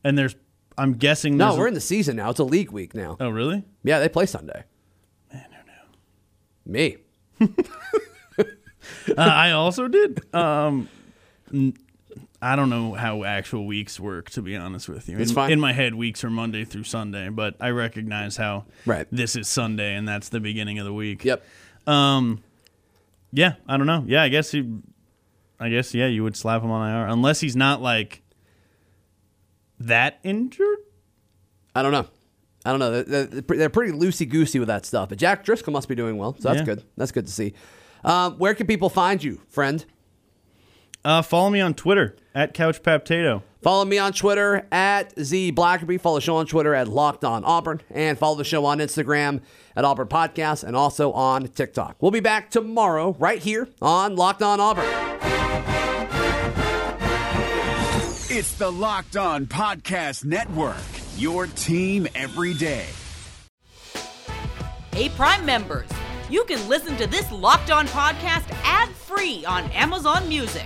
And 0.04 0.18
there's, 0.18 0.36
I'm 0.78 0.94
guessing. 0.94 1.38
No, 1.38 1.56
we're 1.58 1.68
in 1.68 1.74
the 1.74 1.82
season 1.82 2.16
now. 2.16 2.30
It's 2.30 2.40
a 2.40 2.44
league 2.46 2.72
week 2.72 2.94
now. 2.96 3.18
Oh, 3.20 3.30
really? 3.30 3.64
Yeah, 3.84 4.00
they 4.00 4.10
play 4.10 4.26
Sunday. 4.26 4.64
Man, 5.32 5.46
who 6.66 6.72
knew? 6.72 6.74
Me. 6.74 6.98
uh, 8.40 8.44
I 9.18 9.52
also 9.52 9.88
did. 9.88 10.34
Um, 10.34 10.88
I 12.42 12.56
don't 12.58 12.70
know 12.70 12.94
how 12.94 13.24
actual 13.24 13.66
weeks 13.66 14.00
work, 14.00 14.30
to 14.32 14.42
be 14.42 14.56
honest 14.58 14.90
with 14.90 15.08
you. 15.08 15.18
It's 15.18 15.32
in, 15.32 15.36
fine. 15.36 15.52
in 15.52 15.60
my 15.60 15.72
head, 15.72 15.96
weeks 15.96 16.24
are 16.24 16.30
Monday 16.30 16.66
through 16.66 16.84
Sunday, 16.84 17.30
but 17.30 17.56
I 17.62 17.70
recognize 17.70 18.36
how 18.36 18.66
Right. 18.86 19.08
this 19.12 19.36
is 19.38 19.48
Sunday 19.48 19.96
and 19.96 20.08
that's 20.08 20.30
the 20.30 20.42
beginning 20.42 20.80
of 20.80 20.86
the 20.86 20.94
week. 20.94 21.24
Yep. 21.24 21.46
Um, 21.88 22.44
yeah, 23.32 23.56
I 23.68 23.78
don't 23.78 23.88
know. 23.88 24.04
Yeah, 24.08 24.24
I 24.24 24.30
guess 24.30 24.52
he, 24.52 24.70
I 25.60 25.70
guess 25.70 25.94
yeah, 25.94 26.08
you 26.08 26.24
would 26.24 26.36
slap 26.38 26.62
him 26.62 26.72
on 26.72 26.88
IR 26.90 27.08
unless 27.08 27.40
he's 27.40 27.56
not 27.56 27.82
like 27.82 28.22
that 29.80 30.20
injured. 30.24 30.78
I 31.76 31.82
don't 31.82 31.92
know. 31.92 32.06
I 32.66 32.70
don't 32.70 32.80
know. 32.80 33.04
They're, 33.04 33.26
they're 33.26 33.70
pretty 33.70 33.92
loosey 33.92 34.28
goosey 34.30 34.60
with 34.60 34.68
that 34.70 34.86
stuff. 34.86 35.10
But 35.10 35.18
Jack 35.18 35.44
Driscoll 35.44 35.74
must 35.74 35.90
be 35.90 35.96
doing 35.96 36.18
well, 36.18 36.36
so 36.40 36.50
that's 36.50 36.60
Yeah. 36.60 36.66
good. 36.66 36.84
That's 36.96 37.12
good 37.12 37.26
to 37.26 37.32
see. 37.32 37.54
Um, 38.06 38.38
where 38.38 38.54
can 38.54 38.68
people 38.68 38.90
find 38.90 39.22
you, 39.24 39.42
friend? 39.50 39.84
Uh, 41.06 41.22
follow 41.22 41.50
me 41.50 41.60
on 41.60 41.74
Twitter 41.74 42.16
at 42.34 42.54
CouchPaptato. 42.54 43.44
Follow 43.62 43.86
me 43.86 43.98
on 43.98 44.12
Twitter 44.14 44.68
at 44.72 45.18
Z 45.20 45.52
Blackerby. 45.54 46.00
Follow 46.00 46.18
the 46.18 46.22
show 46.22 46.36
on 46.36 46.46
Twitter 46.46 46.74
at 46.76 46.88
Locked 46.88 47.24
On 47.24 47.44
Auburn. 47.46 47.82
And 47.92 48.18
follow 48.18 48.36
the 48.36 48.44
show 48.44 48.66
on 48.66 48.80
Instagram 48.80 49.42
at 49.76 49.86
Auburn 49.86 50.08
Podcast 50.08 50.64
and 50.64 50.76
also 50.76 51.12
on 51.14 51.48
TikTok. 51.48 51.96
We'll 52.02 52.12
be 52.12 52.20
back 52.20 52.50
tomorrow 52.50 53.16
right 53.20 53.42
here 53.42 53.70
on 53.82 54.16
Locked 54.16 54.44
On 54.44 54.60
Auburn. 54.60 54.86
It's 58.36 58.56
the 58.58 58.72
Locked 58.72 59.16
On 59.16 59.46
Podcast 59.46 60.26
Network, 60.26 60.76
your 61.18 61.48
team 61.48 62.08
every 62.16 62.54
day. 62.54 62.88
Hey, 64.92 65.10
Prime 65.10 65.46
members, 65.46 65.88
you 66.30 66.44
can 66.46 66.68
listen 66.68 66.98
to 66.98 67.08
this 67.08 67.32
Locked 67.32 67.72
On 67.72 67.88
podcast 67.88 68.46
ad 68.64 68.90
free 68.90 69.46
on 69.46 69.66
Amazon 69.72 70.28
Music. 70.28 70.66